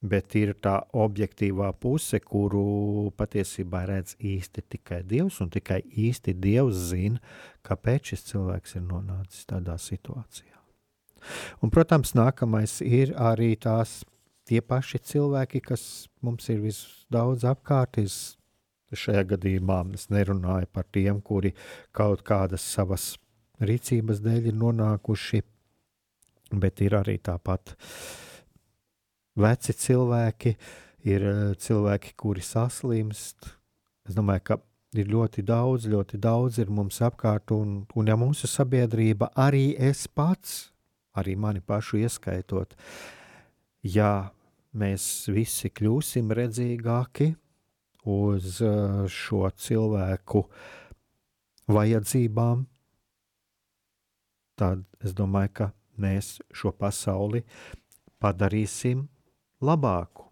Bet 0.06 0.36
ir 0.38 0.54
tā 0.62 0.76
objektīvā 0.94 1.72
puse, 1.82 2.20
kuru 2.22 3.12
patiesībā 3.18 3.86
redz 3.90 4.14
īsti 4.22 4.64
tikai 4.76 5.02
Dievs, 5.08 5.40
un 5.42 5.50
tikai 5.50 5.80
īsti 5.82 6.36
Dievs 6.38 6.92
zina, 6.92 7.22
kāpēc 7.66 8.12
šis 8.14 8.28
cilvēks 8.30 8.78
ir 8.78 8.86
nonācis 8.86 9.48
tādā 9.50 9.80
situācijā. 9.82 10.54
Un, 11.64 11.72
protams, 11.74 12.14
nākamais 12.14 12.80
ir 12.86 13.16
arī 13.18 13.56
tās 13.58 14.04
tie 14.46 14.62
paši 14.62 15.02
cilvēki, 15.10 15.64
kas 15.66 16.08
mums 16.22 16.50
ir 16.54 16.62
visdaudz 16.68 17.48
apkārt, 17.50 17.98
ir 18.04 18.12
Šajā 18.94 19.24
gadījumā 19.34 19.80
es 19.98 20.10
nerunāju 20.14 20.70
par 20.72 20.86
tiem, 20.94 21.22
kuri 21.22 21.54
kaut 21.96 22.22
kādas 22.28 22.62
savas 22.62 23.16
rīcības 23.60 24.22
dēļ 24.22 24.52
ir 24.52 24.60
nonākuši, 24.60 25.42
bet 26.62 26.84
ir 26.86 26.96
arī 27.00 27.18
tāpat 27.24 27.76
veci 29.36 29.74
cilvēki, 29.74 30.56
ir 31.10 31.28
eh, 31.32 31.42
cilvēki, 31.60 32.14
kuri 32.20 32.44
saslimst. 32.46 33.50
Es 34.06 34.16
domāju, 34.18 34.46
ka 34.52 34.60
ir 34.96 35.10
ļoti 35.12 35.44
daudz, 35.46 35.90
ļoti 35.92 36.20
daudz 36.22 36.60
ir 36.62 36.72
mums 36.72 37.02
apkārt, 37.04 37.52
un, 37.56 37.82
un 37.96 38.12
ja 38.12 38.16
mūsu 38.20 38.48
sabiedrība, 38.50 39.32
arī 39.36 39.74
es 39.82 40.06
pats, 40.08 40.70
arī 41.18 41.36
mani 41.40 41.64
pašu 41.64 42.00
ieskaitot, 42.04 42.76
ja 43.82 44.30
mēs 44.76 45.28
visi 45.32 45.72
kļūsim 45.72 46.32
redzīgāki, 46.36 47.34
uz 48.06 48.60
uh, 48.62 49.06
šo 49.10 49.50
cilvēku 49.50 50.44
vajadzībām, 51.72 52.66
tad 54.60 54.86
es 55.04 55.16
domāju, 55.18 55.54
ka 55.60 55.72
mēs 56.02 56.38
šo 56.54 56.72
pasauli 56.76 57.44
padarīsim 58.22 59.08
labāku. 59.66 60.25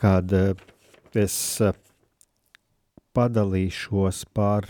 Tagad 0.00 0.32
eh, 0.32 0.54
es 1.20 1.34
eh, 1.60 1.74
padalīšos 3.12 4.22
par 4.32 4.64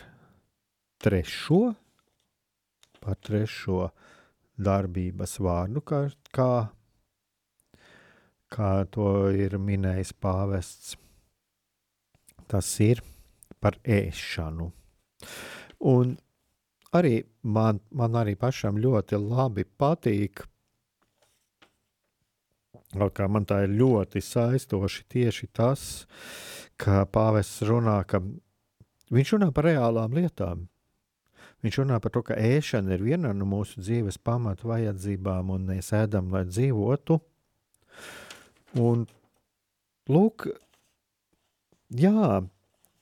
trešo, 0.99 1.61
par 2.99 3.18
trešo 3.22 3.85
darbības 4.59 5.37
vārdu, 5.39 5.85
kā, 5.87 6.01
kā, 6.35 6.49
kā 8.51 8.72
to 8.91 9.12
ir 9.31 9.55
minējis 9.55 10.11
pāvests. 10.18 10.99
Tas 12.51 12.74
ir 12.83 12.99
par 13.62 13.78
ēšanu. 13.87 14.72
Un 15.95 16.16
arī 16.91 17.20
man, 17.47 17.78
man 17.95 18.18
arī 18.18 18.35
pašam 18.35 18.83
ļoti 18.83 19.22
labi 19.31 19.62
patīk 19.78 20.43
Kā 22.91 23.28
man 23.30 23.47
tā 23.47 23.62
ir 23.66 23.76
ļoti 23.78 24.18
saistoši 24.24 25.05
tieši 25.14 25.47
tas, 25.55 25.82
ka 26.80 27.05
pāvests 27.07 27.62
runā, 27.68 28.01
ka 28.03 28.18
viņš 29.14 29.34
runā 29.36 29.51
par 29.55 29.68
reālām 29.70 30.16
lietām. 30.18 30.66
Viņš 31.62 31.78
runā 31.82 32.01
par 32.01 32.14
to, 32.14 32.22
ka 32.24 32.38
ēšana 32.41 32.97
ir 32.97 33.05
viena 33.05 33.34
no 33.36 33.47
mūsu 33.47 33.82
dzīves 33.84 34.18
pamatu 34.24 34.70
vajadzībām, 34.72 35.53
un 35.55 35.68
mēs 35.68 35.93
ēdam, 35.95 36.32
lai 36.32 36.47
dzīvotu. 36.49 37.20
Un, 38.80 39.05
lūk, 40.09 40.49
jā, 41.95 42.41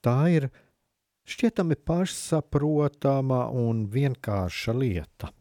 tā 0.05 0.19
ir 0.35 0.51
šķietami 1.29 1.79
pašsaprotama 1.87 3.47
un 3.55 3.87
vienkārša 3.95 4.75
lieta. 4.77 5.33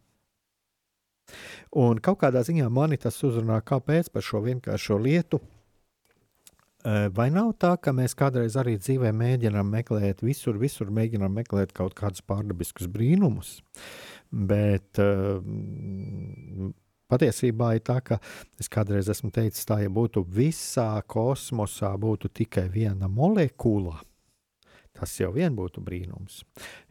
Un 1.78 2.02
kaut 2.04 2.22
kādā 2.24 2.44
ziņā 2.48 2.70
mani 2.74 2.98
tas 3.02 3.20
uzrunā, 3.28 3.60
kāpēc 3.66 4.12
par 4.14 4.26
šo 4.26 4.44
vienkāršo 4.46 5.00
lietu. 5.02 5.42
Vai 6.88 7.28
nav 7.34 7.52
tā, 7.60 7.74
ka 7.84 7.92
mēs 7.92 8.14
kādreiz 8.16 8.56
arī 8.56 8.78
dzīvē 8.80 9.10
mēģinām 9.12 9.68
meklēt, 9.74 10.22
visur, 10.24 10.56
visur 10.62 10.92
mēģinām 10.94 11.34
meklēt 11.42 11.74
kaut 11.76 11.98
kādus 11.98 12.24
pārdabiskus 12.24 12.88
brīnumus, 12.88 13.58
bet 14.32 15.02
uh, 15.02 15.42
patiesībā 17.12 17.74
ir 17.76 17.84
tā, 17.88 17.98
ka 18.06 18.20
es 18.62 18.70
kādreiz 18.72 19.10
esmu 19.12 19.32
teicis, 19.36 19.66
tā, 19.68 19.82
ja 19.84 19.92
būtu 19.92 20.24
visā 20.24 20.90
kosmosā 21.10 21.92
būtu 22.00 22.32
tikai 22.42 22.68
viena 22.72 23.10
molekula, 23.12 23.98
tas 24.98 25.16
jau 25.20 25.32
vien 25.36 25.56
būtu 25.58 25.84
brīnums, 25.84 26.44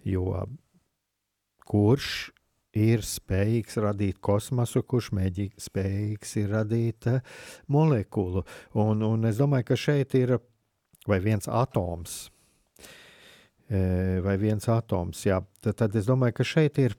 jo 0.04 0.44
kurš 1.66 2.30
ir 2.76 3.04
spējīgs 3.06 3.78
radīt 3.82 4.20
kosmosu, 4.24 4.82
kurš 4.84 5.10
mēģi, 5.16 5.48
spējīgs 5.60 6.36
ir 6.42 6.52
radīt 6.52 7.08
uh, 7.10 7.18
molekulu. 7.72 8.44
Un, 8.76 9.04
un 9.06 9.28
es 9.28 9.40
domāju, 9.40 9.70
ka 9.70 9.78
šeit 9.80 10.14
ir 10.18 10.36
vai 11.06 11.20
viens 11.22 11.48
atoms. 11.48 12.26
E, 13.66 13.78
vai 14.22 14.36
viens 14.38 14.68
atoms, 14.70 15.24
jā. 15.26 15.40
Tad, 15.62 15.74
tad 15.80 15.96
es 15.98 16.06
domāju, 16.06 16.36
ka 16.38 16.46
šeit 16.46 16.78
ir. 16.82 16.94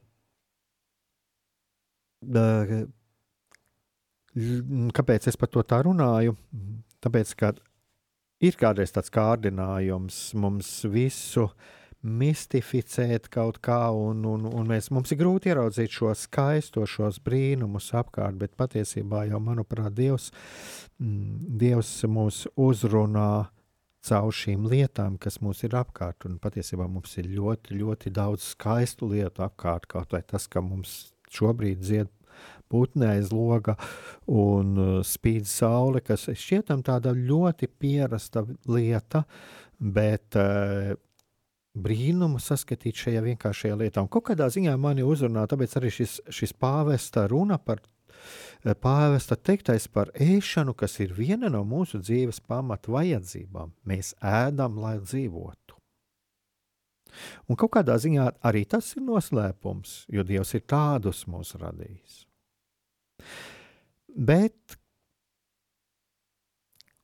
Uh, 2.28 2.84
kāpēc 4.96 5.30
es 5.30 5.38
par 5.38 5.52
to 5.52 5.62
tā 5.64 5.80
runāju? 5.86 6.34
Tāpēc, 7.04 7.34
ka 7.38 7.52
ir 8.44 8.58
kādreiz 8.58 8.92
tāds 8.94 9.12
kārdinājums 9.14 10.18
mums 10.38 10.72
visu 10.90 11.46
uh, 11.46 11.77
mistificēt 12.02 13.26
kaut 13.32 13.58
kā, 13.64 13.88
un, 13.90 14.22
un, 14.28 14.46
un 14.46 14.68
mēs, 14.70 14.90
mums 14.94 15.10
ir 15.12 15.18
grūti 15.18 15.50
ieraudzīt 15.50 15.94
šo 15.98 16.12
skaisto, 16.14 16.86
šos 16.86 17.18
brīnumus 17.24 17.90
apkārt, 17.98 18.38
bet 18.38 18.54
patiesībā 18.58 19.24
jau, 19.28 19.40
manuprāt, 19.42 19.96
Dievs, 19.98 20.30
mm, 21.02 21.56
Dievs 21.58 21.90
mūs 22.06 22.44
uzrunā 22.54 23.48
caur 24.08 24.30
šīm 24.32 24.68
lietām, 24.70 25.16
kas 25.18 25.40
mums 25.42 25.64
ir 25.66 25.74
apkārt, 25.78 26.28
un 26.28 26.38
patiesībā 26.42 26.86
mums 26.88 27.16
ir 27.18 27.26
ļoti, 27.34 27.80
ļoti 27.80 28.14
daudz 28.14 28.52
skaistu 28.54 29.10
lietu 29.10 29.42
apkārt, 29.44 29.88
kaut 29.90 30.14
vai 30.14 30.22
tas, 30.22 30.46
ka 30.46 30.62
mums 30.62 31.10
šobrīd 31.34 31.82
dzied 31.82 32.14
putnē 32.70 33.16
aiz 33.16 33.32
loga 33.32 33.74
un 34.30 34.78
uh, 34.78 34.94
spīd 35.06 35.48
saule, 35.48 36.02
kas 36.04 36.28
šķietam 36.30 36.84
tāda 36.86 37.14
ļoti 37.16 37.66
pierasta 37.80 38.44
lieta, 38.70 39.24
bet 39.78 40.38
uh, 40.38 40.94
brīnumu 41.76 42.40
saskatīt 42.42 43.04
šajā 43.04 43.22
vienkāršajā 43.26 43.76
lietā. 43.78 44.02
Un 44.02 44.10
kaut 44.12 44.28
kādā 44.30 44.48
ziņā 44.52 44.74
mani 44.80 45.04
uzrunā, 45.06 45.46
tāpēc 45.50 45.76
arī 45.80 45.92
šis, 45.94 46.18
šis 46.32 46.54
pāvesta 46.58 47.26
runa 47.30 47.58
par 47.58 47.82
eh, 47.82 48.74
pāvesta 48.74 49.36
teiktais 49.36 49.88
par 49.92 50.12
ēšanu, 50.14 50.74
kas 50.78 50.98
ir 51.04 51.14
viena 51.16 51.50
no 51.52 51.64
mūsu 51.68 52.00
dzīves 52.02 52.40
pamatu 52.48 52.96
vajadzībām. 52.96 53.74
Mēs 53.88 54.14
ēdam, 54.22 54.80
lai 54.82 54.98
dzīvotu. 55.02 55.76
Un 57.48 57.56
kaut 57.58 57.72
kādā 57.78 57.96
ziņā 57.98 58.26
arī 58.46 58.64
tas 58.68 58.90
ir 58.96 59.04
noslēpums, 59.06 60.04
jo 60.12 60.24
Dievs 60.26 60.54
ir 60.58 60.66
tādus 60.68 61.24
mūs 61.30 61.54
radījis. 61.58 62.20
Bet 64.18 64.76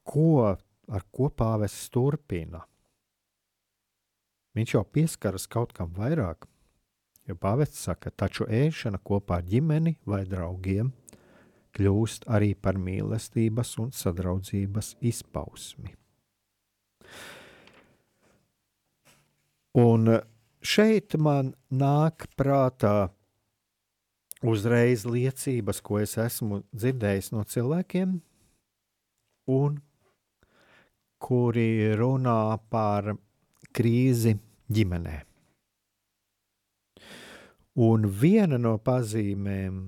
ko, 0.05 0.55
ar 0.55 1.05
ko 1.15 1.31
pāvests 1.33 1.89
turpina? 1.95 2.63
Viņš 4.55 4.75
jau 4.77 4.85
pieskaras 4.87 5.49
kaut 5.51 5.73
kam 5.75 5.91
vairāk, 5.97 6.47
jo 7.27 7.35
pāvests 7.35 7.83
saka, 7.89 8.13
taču 8.15 8.47
ēšana 8.47 9.01
kopā 9.03 9.41
ar 9.41 9.49
ģimeni 9.49 9.97
vai 10.07 10.23
draugiem 10.29 10.93
kļūst 11.75 12.29
arī 12.31 12.53
par 12.55 12.79
mīlestības 12.79 13.75
un 13.83 13.91
sadraudzības 13.95 14.95
izpausmi. 15.03 15.95
Un 19.75 20.21
šeit 20.63 21.17
man 21.19 21.51
nāk 21.75 22.29
prātā 22.39 23.11
uzreiz 24.45 25.03
liecības, 25.09 25.81
ko 25.83 25.99
es 26.05 26.15
esmu 26.21 26.63
dzirdējis 26.71 27.33
no 27.35 27.43
cilvēkiem, 27.49 28.15
un 29.51 29.81
kuri 31.25 31.97
runā 31.99 32.55
par 32.71 33.17
krīzi 33.75 34.37
ģimenē. 34.73 35.21
Un 37.85 38.07
viena 38.07 38.59
no 38.61 38.77
pazīmēm, 38.79 39.79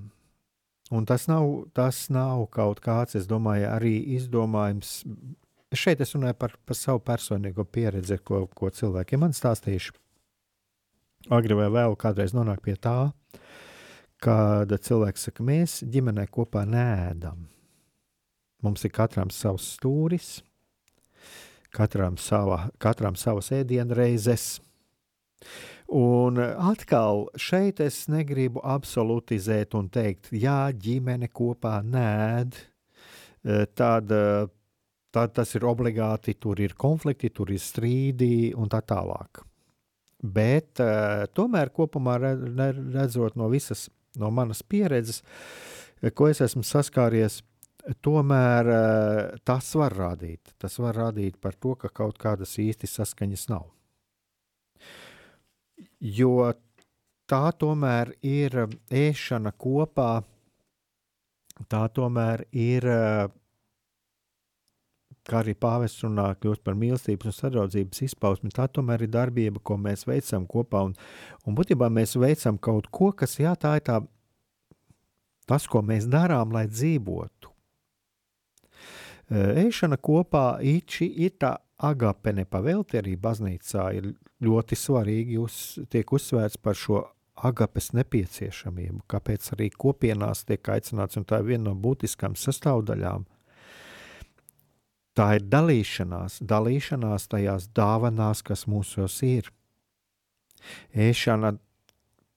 un 0.91 1.07
tas 1.07 1.29
nav, 1.31 1.47
tas 1.77 2.09
nav 2.11 2.49
kaut 2.55 2.81
kāds, 2.83 3.15
es 3.19 3.29
domāju, 3.31 3.69
arī 3.71 3.95
izdomājums. 4.17 5.05
Šeit 5.77 6.03
es 6.03 6.15
runāju 6.17 6.39
par, 6.41 6.57
par 6.67 6.79
savu 6.79 7.03
personīgo 7.07 7.67
pieredzi, 7.67 8.19
ko, 8.19 8.47
ko 8.51 8.73
cilvēkiem 8.75 9.23
man 9.23 9.37
stāstījuši. 9.37 9.95
Agri 11.35 11.59
vai 11.59 11.69
vēl 11.75 11.95
kādreiz 11.99 12.35
nonāk 12.35 12.63
pie 12.63 12.75
tā, 12.79 13.13
kad 14.23 14.71
cilvēks 14.71 15.29
saka, 15.29 15.47
mēs 15.47 15.81
ģimenē 15.87 16.27
kopā 16.31 16.65
nēdam. 16.67 17.47
Mums 18.67 18.83
ir 18.87 18.95
katram 18.95 19.31
savs 19.35 19.67
stūris, 19.77 20.41
katram, 21.77 22.17
sava, 22.21 22.67
katram 22.83 23.17
savas 23.21 23.53
ēdienreizes. 23.55 24.57
Un 25.87 26.41
atkal 26.43 27.29
šeit 27.39 27.81
es 27.85 28.07
negribu 28.11 28.63
absolutizēt 28.67 29.77
un 29.79 29.91
teikt, 29.93 30.33
ja 30.35 30.73
ģimene 30.75 31.29
kopā 31.31 31.79
nēd, 31.87 32.57
e, 32.59 33.61
tad, 33.79 34.11
e, 34.11 34.47
tad 35.15 35.37
tas 35.37 35.55
ir 35.55 35.67
obligāti, 35.69 36.35
tur 36.35 36.59
ir 36.61 36.75
konflikti, 36.75 37.31
tur 37.31 37.53
ir 37.55 37.63
strīdi 37.63 38.51
un 38.59 38.73
tā 38.73 38.83
tālāk. 38.83 39.45
Bet 40.19 40.83
e, 40.83 40.91
tomēr 41.39 41.71
kopumā 41.77 42.19
redzot 42.19 43.39
no 43.39 43.47
visas 43.53 43.87
no 44.19 44.33
manas 44.35 44.65
pieredzes, 44.67 45.23
ko 46.17 46.27
es 46.33 46.43
esmu 46.43 46.65
saskāries, 46.67 47.45
tomēr 48.03 48.69
eh, 48.73 49.39
tas 49.47 49.71
var 49.79 49.95
rādīt. 49.95 50.55
Tas 50.59 50.79
var 50.83 50.97
rādīt 50.97 51.39
par 51.41 51.55
to, 51.55 51.75
ka 51.79 51.89
kaut 51.89 52.19
kādas 52.19 52.57
īsti 52.59 52.89
saskaņas 52.91 53.49
nav. 53.53 53.69
Jo 56.01 56.53
tā 57.31 57.45
tomēr 57.59 58.15
ir 58.27 58.59
eh, 58.65 58.77
ēšana 59.07 59.55
kopā, 59.55 60.25
tā 61.71 61.87
tomēr 61.95 62.45
ir, 62.51 62.87
eh, 62.91 63.29
kā 65.27 65.41
arī 65.43 65.57
pāvests 65.59 66.03
runā, 66.07 66.33
kļūst 66.43 66.63
par 66.67 66.75
mīlestības 66.79 67.31
un 67.31 67.39
sadraudzības 67.39 68.03
izpausmi, 68.09 68.55
tā 68.55 68.69
tomēr 68.71 69.07
ir 69.07 69.15
darbība, 69.15 69.63
ko 69.63 69.79
mēs 69.79 70.07
veicam 70.11 70.47
kopā. 70.47 70.85
Un, 70.91 70.95
un 71.47 71.59
būtībā 71.59 71.91
mēs 71.91 72.19
veicam 72.19 72.59
kaut 72.59 72.91
ko, 72.91 73.13
kas, 73.13 73.39
jā, 73.43 73.55
tā 73.59 73.79
ir 73.79 73.87
tā, 73.87 74.01
tas, 75.47 75.67
ko 75.71 75.83
mēs 75.87 76.11
darām, 76.11 76.55
lai 76.55 76.67
dzīvotu. 76.71 77.56
Ēšana 79.31 79.99
kopā 79.99 80.61
īči 80.63 81.09
ir 81.27 81.35
tā 81.41 81.57
agape 81.83 82.33
nepavēlti 82.37 83.01
arī 83.01 83.17
baznīcā 83.19 83.87
ir 83.99 84.13
ļoti 84.45 84.79
svarīgi, 84.79 85.39
uz, 85.43 85.57
tiek 85.91 86.13
uzsvērts 86.13 86.61
par 86.63 86.79
šo 86.79 87.03
agapes 87.37 87.91
nepieciešamību, 87.97 89.03
kāpēc 89.11 89.51
arī 89.57 89.69
kopienās 89.75 90.45
tiek 90.49 90.69
aicināts, 90.73 91.19
un 91.19 91.27
tā 91.29 91.43
ir 91.43 91.51
viena 91.51 91.71
no 91.71 91.75
būtiskām 91.75 92.37
sastāvdaļām. 92.39 93.27
Tā 95.17 95.27
ir 95.39 95.47
dalīšanās, 95.49 96.41
dalīšanās 96.45 97.29
tajās 97.33 97.71
dāvanās, 97.77 98.43
kas 98.45 98.67
mūsos 98.69 99.19
ir. 99.25 99.49
Ēšana 100.93 101.57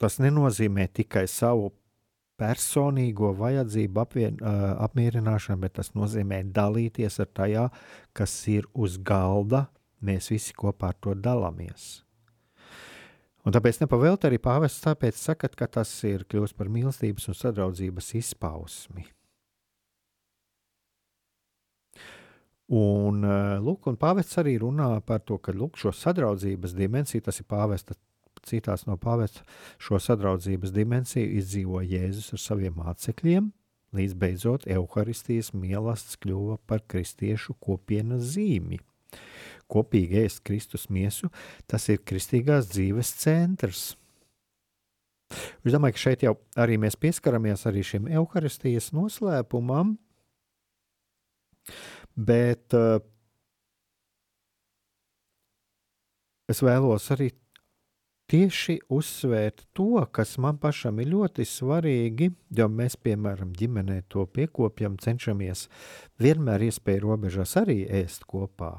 tas 0.00 0.16
nenozīmē 0.20 0.88
tikai 0.96 1.26
savu 1.28 1.70
personīgo 2.40 3.34
vajadzību 3.36 4.02
apvien, 4.02 4.40
uh, 4.40 4.74
apmierināšanu, 4.86 5.60
bet 5.66 5.76
tas 5.78 5.92
nozīmē 5.94 6.42
dalīties 6.56 7.20
ar 7.20 7.28
tajā, 7.36 7.66
kas 8.16 8.36
ir 8.48 8.68
uz 8.74 8.96
galda. 8.98 9.68
Mēs 10.00 10.30
visi 10.32 10.56
kopā 10.56 10.94
ar 10.94 10.96
to 11.04 11.12
dalāmies. 11.12 12.00
Un 13.44 13.54
tāpēc 13.56 13.80
nepavēlti 13.80 14.28
arī 14.28 14.40
pāvests 14.40 14.84
tāpēc 14.84 15.16
sakat, 15.16 15.56
ka 15.56 15.68
tas 15.78 15.92
ir 16.08 16.26
kļūst 16.28 16.56
par 16.56 16.68
mīlestības 16.72 17.30
un 17.30 17.36
sadraudzības 17.36 18.12
izpausmi. 18.20 19.06
Un, 22.70 23.24
lūk, 23.64 23.88
un 23.90 23.96
pāvests 23.98 24.38
arī 24.38 24.54
runā 24.62 24.92
par 25.02 25.24
to, 25.26 25.40
ka 25.42 25.54
lūk, 25.56 25.80
šo 25.80 25.90
sadraudzības 25.96 26.76
dimensiju, 26.78 27.24
tas 27.26 27.40
ir 27.42 27.48
pāvesta 27.50 27.96
citās 28.48 28.86
no 28.88 28.96
pāvesta 29.00 29.44
šo 29.82 30.00
sadraudzības 30.02 30.72
dimensiju 30.74 31.30
izdzīvo 31.40 31.82
Jēzus 31.84 32.32
ar 32.36 32.42
saviem 32.42 32.76
mācekļiem, 32.80 33.50
līdz 33.96 34.16
beidzot 34.20 34.66
evaharistijas 34.70 35.52
mīlestības 35.56 36.20
kļuva 36.22 36.58
par 36.70 36.84
kristiešu 36.86 37.56
kopienas 37.62 38.34
zīmi. 38.34 38.80
Kopīgi 39.70 40.24
ēst 40.24 40.42
Kristus 40.46 40.88
miesu, 40.90 41.30
tas 41.70 41.86
ir 41.90 42.02
kristīgās 42.06 42.70
dzīves 42.72 43.14
centrs. 43.22 43.82
Es 45.30 45.74
domāju, 45.74 45.94
ka 45.94 46.02
šeit 46.02 46.24
jau 46.26 46.34
arī 46.58 46.78
mēs 46.82 46.98
pieskaramies 46.98 47.62
arī 47.70 47.84
šim 47.86 48.08
evaharistijas 48.10 48.90
noslēpumam, 48.96 49.94
bet 52.18 52.74
uh, 52.74 52.98
es 56.50 56.62
vēlos 56.66 57.06
arī 57.14 57.30
tieši 58.30 58.78
uzsvērt 58.92 59.64
to, 59.74 60.04
kas 60.14 60.36
man 60.38 60.58
pašam 60.62 61.00
ir 61.02 61.10
ļoti 61.14 61.46
svarīgi, 61.48 62.30
jo 62.56 62.68
mēs, 62.70 62.96
piemēram, 63.02 63.50
ģimenē 63.58 64.02
to 64.12 64.26
piekopjam, 64.30 64.98
cenšamies 65.02 65.66
vienmēr 66.22 66.68
iespēju 66.68 67.08
robežās 67.08 67.56
arī 67.60 67.82
ēst 68.00 68.28
kopā. 68.30 68.76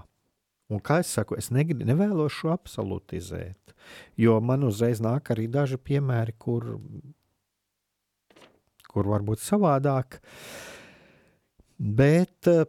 Un 0.72 0.80
kā 0.80 1.02
es 1.04 1.12
saku, 1.12 1.36
es 1.36 1.52
negribu, 1.52 1.84
nevēlos 1.88 2.32
šo 2.32 2.54
absolutizēt, 2.54 3.74
jo 4.16 4.38
man 4.39 4.64
uzreiz 4.64 5.04
nāk 5.04 5.34
arī 5.34 5.49
daži 5.52 5.76
piemēri, 5.76 6.38
kur, 6.39 6.78
kur 8.88 9.10
varbūt 9.12 9.43
savādāk, 9.43 10.22
bet 11.76 12.47
uh, 12.47 12.64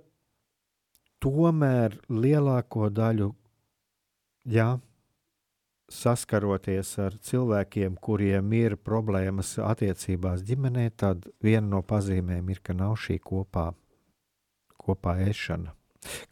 tomēr 1.22 1.94
lielāko 2.10 2.90
daļu, 2.90 3.30
jā, 4.50 4.72
saskaroties 5.92 6.94
ar 7.02 7.18
cilvēkiem, 7.28 7.98
kuriem 8.00 8.54
ir 8.56 8.78
problēmas 8.80 9.54
attiecībās 9.62 10.42
ģimenē, 10.48 10.88
tad 10.96 11.28
viena 11.44 11.66
no 11.76 11.82
pazīmēm 11.86 12.50
ir, 12.54 12.62
ka 12.64 12.74
nav 12.76 12.96
šī 13.02 13.18
kopā, 13.22 13.70
kopā 14.80 15.18
ēšana. 15.28 15.76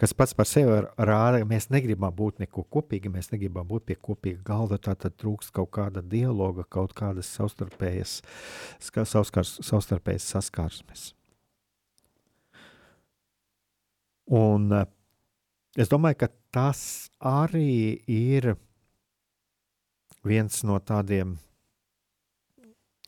Kas 0.01 0.15
pats 0.17 0.35
par 0.35 0.49
sevi 0.51 0.81
rāda, 0.99 1.43
ka 1.43 1.47
mēs 1.47 1.69
negribam 1.71 2.15
būt 2.15 2.41
neko 2.43 2.65
kopīgi, 2.75 3.13
mēs 3.13 3.31
negribam 3.31 3.69
būt 3.69 3.87
pie 3.87 3.97
kopīga 4.03 4.43
galda. 4.49 4.81
Tad 4.83 5.15
trūkst 5.21 5.53
kaut 5.55 5.71
kāda 5.77 6.03
dialoga, 6.03 6.65
kaut 6.67 6.95
kādas 6.99 7.31
savstarpējas, 7.37 8.17
savstarpējas 8.83 10.27
saskarsmes. 10.35 11.13
Un 14.31 14.75
es 15.79 15.91
domāju, 15.91 16.23
ka 16.25 16.31
tas 16.55 16.83
arī 17.23 18.03
ir 18.11 18.55
viens 20.27 20.63
no 20.67 20.79
tādiem 20.79 21.37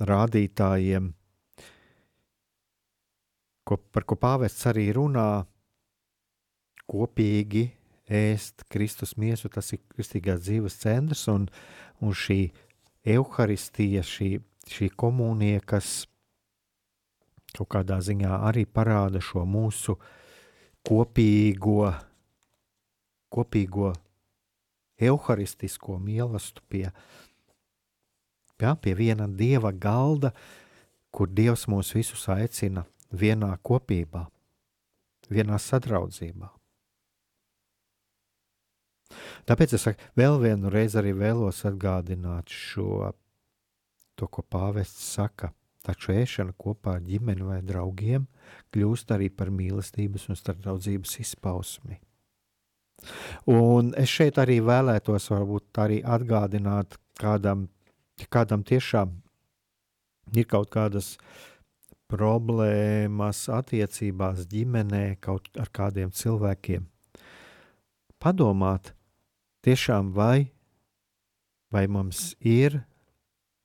rādītājiem, 0.02 1.12
ko, 3.68 3.78
par 3.92 4.06
ko 4.08 4.18
pāvests 4.18 4.66
arī 4.70 4.88
runā, 4.96 5.44
kopīgi 6.90 7.68
ēst 8.12 8.66
Kristus 8.72 9.14
miesu, 9.16 9.48
tas 9.52 9.72
ir 9.72 9.82
kristīgās 9.92 10.42
dzīves 10.44 10.78
centrs, 10.82 11.26
un, 11.32 11.46
un 12.02 12.16
šī 12.16 12.40
evaharistija, 13.14 14.02
šī, 14.04 14.34
šī 14.68 14.90
komunija, 14.98 15.62
kas 15.64 16.02
kaut 17.52 17.70
kādā 17.74 18.00
ziņā 18.02 18.42
arī 18.48 18.64
parāda 18.66 19.20
šo 19.22 19.44
mūsu 19.48 19.98
kopīgo, 20.86 21.92
kopīgo 23.32 23.92
evaharistisko 25.02 25.98
mīlestību 26.02 26.66
pie, 26.72 26.86
jā, 28.62 28.72
pie 28.78 28.94
viena 28.98 29.28
dieva 29.28 29.72
galda, 29.72 30.32
kur 31.12 31.28
dievs 31.28 31.66
mūs 31.68 31.92
visus 31.96 32.24
aicina 32.32 32.86
vienā 33.12 33.52
kopībā, 33.62 34.26
vienā 35.30 35.58
sadraudzībā. 35.60 36.48
Tāpēc 39.48 39.74
es 39.76 39.88
vēl 40.16 40.38
vienu 40.40 40.70
reizi 40.72 41.00
arī 41.00 41.12
vēlos 41.16 41.64
atgādināt 41.68 42.52
šo, 42.52 43.10
to, 44.16 44.28
ko 44.28 44.44
pāvests 44.46 45.12
saka. 45.18 45.52
Taču 45.82 46.12
ēšana 46.14 46.54
kopā 46.54 47.00
ar 47.00 47.02
ģimeni 47.02 47.42
vai 47.42 47.58
draugiem 47.66 48.28
kļūst 48.70 49.10
arī 49.16 49.26
par 49.34 49.50
mīlestības 49.50 50.28
un 50.30 50.38
starptautzības 50.38 51.16
izpausmi. 51.24 51.98
Un 53.50 53.92
es 53.98 54.12
šeit 54.12 54.38
arī 54.42 54.60
vēlētos 54.64 55.30
varbūt 55.32 55.82
arī 55.82 56.00
atgādināt 56.02 56.98
kādam, 57.20 57.68
kādam 58.32 58.64
tiešām 58.66 59.14
ir 60.36 60.48
kaut 60.48 60.70
kādas 60.72 61.16
problēmas 62.12 63.46
attiecībās 63.52 64.46
ģimenē, 64.50 65.16
kaut 65.24 65.48
ar 65.60 65.70
kādiem 65.72 66.12
cilvēkiem. 66.12 66.84
Padomāt, 68.22 68.92
tiešām 69.66 70.12
vai, 70.14 70.52
vai 71.72 71.86
mums 71.88 72.34
ir 72.38 72.82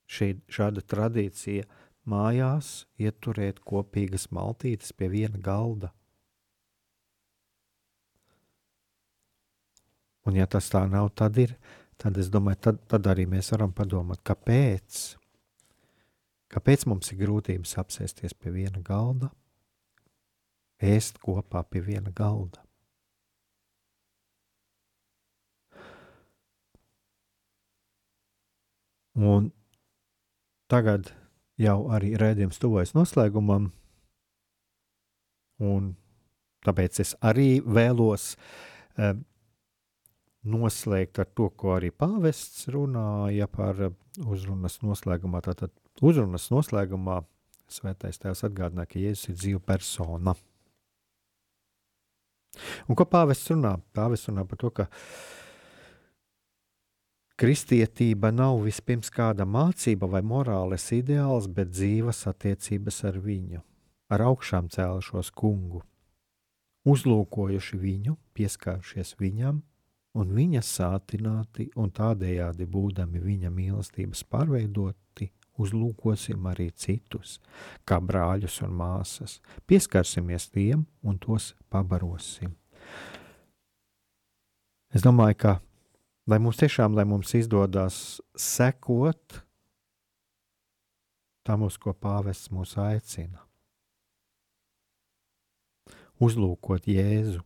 šī, 0.09 0.31
šāda 0.49 0.81
tradīcija 0.81 1.67
mājās 2.07 2.88
ieturēt 2.97 3.59
kopīgas 3.67 4.29
maltītes 4.31 4.95
pie 4.95 5.11
viena 5.11 5.38
galda. 5.43 5.91
Un, 10.28 10.36
ja 10.36 10.47
tas 10.51 10.67
tā 10.67 10.84
nav, 10.91 11.13
tad 11.15 11.38
ir. 11.39 11.55
Tad 11.97 12.17
es 12.21 12.28
domāju, 12.30 12.59
tad, 12.67 12.82
tad 12.91 13.07
arī 13.09 13.25
mēs 13.30 13.49
varam 13.53 13.71
padomāt, 13.73 14.19
kāpēc. 14.28 14.99
Kāpēc 16.51 16.86
mums 16.88 17.09
ir 17.11 17.21
grūtības 17.23 17.73
apsēsties 17.82 18.36
pie 18.38 18.53
viena 18.53 18.80
galda, 18.86 19.32
ēst 20.84 21.17
kopā 21.23 21.63
pie 21.67 21.82
viena 21.84 22.13
galda? 22.15 22.61
Un 29.17 29.49
tagad 30.69 31.09
jau 31.57 31.80
arī 31.89 32.13
redzējums 32.21 32.61
tuvojas 32.61 32.93
noslēgumam, 32.93 33.71
un 35.57 35.89
tāpēc 36.67 37.01
es 37.01 37.15
arī 37.25 37.57
vēlos 37.65 38.36
uh, 38.38 39.17
noslēgt 40.45 41.19
ar 41.19 41.29
to, 41.35 41.49
ko 41.49 41.75
arī 41.77 41.89
pāvests 41.91 42.67
runāja 42.73 43.47
par 43.51 43.89
uzrunas 44.25 44.79
noslēgumā. 44.83 45.41
Tātad 45.45 45.73
uzrunas 46.01 46.49
noslēgumā 46.53 47.21
svētais 47.71 48.21
tēvs 48.21 48.45
atgādināja, 48.47 48.91
ka 48.91 49.01
Jēzus 49.01 49.31
ir 49.31 49.39
dzīva 49.41 49.63
persona. 49.73 50.35
Un 52.88 52.97
ko 52.97 53.05
pāvests 53.05 53.51
runā? 53.51 53.75
Pāvests 53.93 54.31
runā 54.31 54.45
par 54.47 54.59
to, 54.61 54.71
ka 54.73 54.88
kristietība 57.38 58.31
nav 58.33 58.63
vispirms 58.65 59.11
kāda 59.13 59.45
mācība 59.45 60.09
vai 60.09 60.23
morāles 60.25 60.88
ideāls, 60.95 61.49
bet 61.51 61.73
dzīvas 61.75 62.23
attiecības 62.31 63.03
ar 63.11 63.19
viņu, 63.21 63.61
ar 64.09 64.25
augšām 64.31 64.71
cēlušos 64.73 65.29
kungu, 65.38 65.83
uzlūkojuši 66.88 67.77
viņu, 67.83 68.15
pieskārušies 68.38 69.17
viņam, 69.19 69.61
un 70.18 70.34
viņa 70.34 70.63
sātināti, 70.65 71.70
un 71.78 71.91
tādējādi 71.93 72.68
būdami 72.70 73.22
viņa 73.22 73.51
mīlestības 73.53 74.24
pārveidoti, 74.32 75.30
uzlūkosim 75.57 76.45
arī 76.51 76.70
citus, 76.78 77.38
kā 77.88 77.99
brāļus 78.01 78.61
un 78.65 78.76
māsas, 78.78 79.39
pieskarsimies 79.70 80.49
tiem 80.53 80.86
un 81.01 81.18
tos 81.22 81.53
pabarosim. 81.74 82.53
Es 84.93 85.03
domāju, 85.03 85.38
ka 85.41 85.55
lai 86.30 86.39
mums 86.43 86.61
tiešām 86.61 86.95
lai 86.97 87.05
mums 87.07 87.34
izdodas 87.38 88.20
sekot 88.38 89.41
tam, 91.47 91.63
uz 91.63 91.78
ko 91.80 91.93
pāvests 91.95 92.51
mūs 92.51 92.76
aicina, 92.82 93.39
uzlūkot 96.20 96.89
Jēzu 96.91 97.43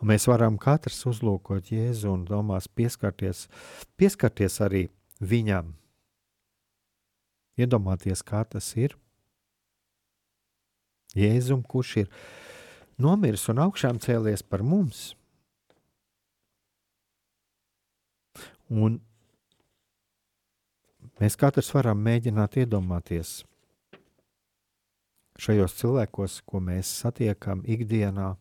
Un 0.00 0.10
mēs 0.12 0.26
varam 0.30 0.58
katrs 0.60 1.02
uzlūkot 1.10 1.70
Jēzu 1.72 2.10
un 2.12 2.24
domās 2.28 2.68
pieskarties, 2.68 3.46
pieskarties 4.00 4.60
arī 4.64 4.86
viņam. 5.20 5.74
Iedomāties, 7.60 8.22
kā 8.24 8.42
tas 8.48 8.72
ir. 8.78 8.96
Jēzum, 11.16 11.62
kurš 11.66 11.96
ir 12.04 12.10
nomiris 13.00 13.48
un 13.50 13.60
augšām 13.66 13.98
cēlies 14.02 14.44
par 14.46 14.62
mums. 14.62 15.10
Un 18.70 19.00
mēs 21.20 21.36
katrs 21.36 21.72
varam 21.74 21.98
mēģināt 22.06 22.60
iedomāties 22.62 23.40
šajos 25.40 25.74
cilvēkos, 25.80 26.40
ko 26.46 26.60
mēs 26.62 26.90
satiekam 27.02 27.64
ikdienā, 27.64 28.34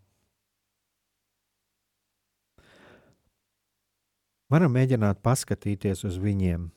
Varam 4.50 4.74
mēģināt 4.74 5.20
paskatīties 5.22 6.02
uz 6.10 6.16
viņiem, 6.18 6.70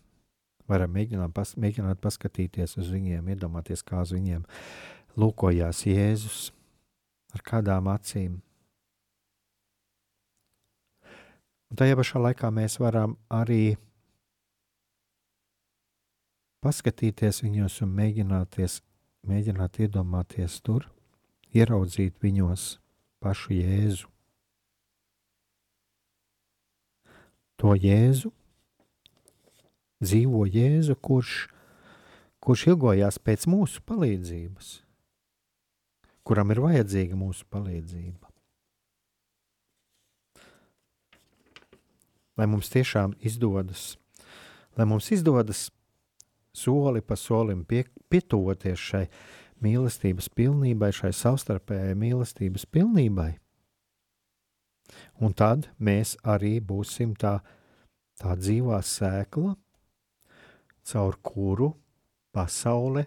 varam 0.68 0.92
mēģināt, 0.92 1.32
pas, 1.32 1.54
mēģināt 1.56 2.02
paskatīties 2.04 2.76
uz 2.76 2.90
viņiem, 2.92 3.30
iedomāties, 3.32 3.80
kā 3.80 4.02
uz 4.04 4.12
viņiem 4.12 4.42
lūkojās 5.16 5.80
Jēzus, 5.88 6.50
ar 7.32 7.44
kādām 7.48 7.88
acīm. 7.88 8.42
Un 11.72 11.80
tajā 11.80 11.96
pašā 11.96 12.20
laikā 12.20 12.52
mēs 12.52 12.76
varam 12.76 13.16
arī 13.32 13.78
paskatīties 16.60 17.40
viņos 17.46 17.80
un 17.86 17.96
mēģināt 19.32 19.80
iedomāties 19.80 20.60
tur, 20.60 20.90
ieraudzīt 21.56 22.20
viņos 22.20 22.74
pašu 23.24 23.56
Jēzu. 23.56 24.11
To 27.62 27.76
Jēzu, 27.78 28.32
dzīvo 30.02 30.42
Jēzu, 30.50 30.96
kurš, 30.98 31.34
kurš 32.42 32.64
ilgojās 32.72 33.20
pēc 33.22 33.46
mūsu 33.46 33.84
palīdzības, 33.86 34.72
kuram 36.26 36.50
ir 36.50 36.62
vajadzīga 36.64 37.18
mūsu 37.18 37.46
palīdzība. 37.54 38.32
Lai 42.40 42.48
mums 42.48 42.72
tiešām 42.72 43.14
izdodas, 43.22 43.92
lai 44.74 44.88
mums 44.88 45.12
izdodas 45.14 45.68
soli 46.56 47.02
pa 47.04 47.14
solim 47.14 47.62
pie, 47.68 47.84
pietuvoties 48.10 48.88
šai 48.90 49.04
mīlestības 49.62 50.32
pilnībai, 50.34 50.90
šai 50.96 51.12
savstarpējai 51.14 51.94
mīlestības 52.00 52.66
pilnībai. 52.66 53.36
Un 55.22 55.34
tad 55.36 55.68
mēs 55.78 56.16
arī 56.24 56.58
būsim 56.60 57.14
tā, 57.18 57.38
tā 58.20 58.34
dzīvā 58.38 58.80
sēkla, 58.82 59.54
caur 60.88 61.18
kuru 61.22 61.70
pasaule 62.34 63.06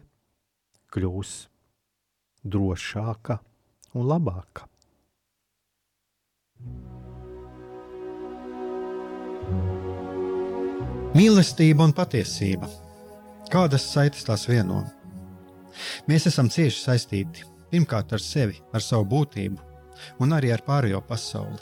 kļūs 0.94 1.34
drošāka 2.46 3.40
un 3.96 4.08
labāka. 4.08 4.70
Mīlestība 11.16 11.86
un 11.88 11.94
patiesība. 11.96 12.68
Kādas 13.52 13.86
saites 13.88 14.26
tās 14.28 14.48
vieno? 14.50 14.82
Mēs 16.10 16.26
esam 16.28 16.50
cieši 16.52 16.82
saistīti 16.82 17.46
pirmkārt 17.72 18.14
ar 18.16 18.24
sevi, 18.24 18.58
ar 18.74 18.84
savu 18.84 19.08
būtību, 19.12 19.62
un 20.24 20.36
arī 20.36 20.52
ar 20.56 20.64
pārējo 20.66 21.02
pasauli, 21.08 21.62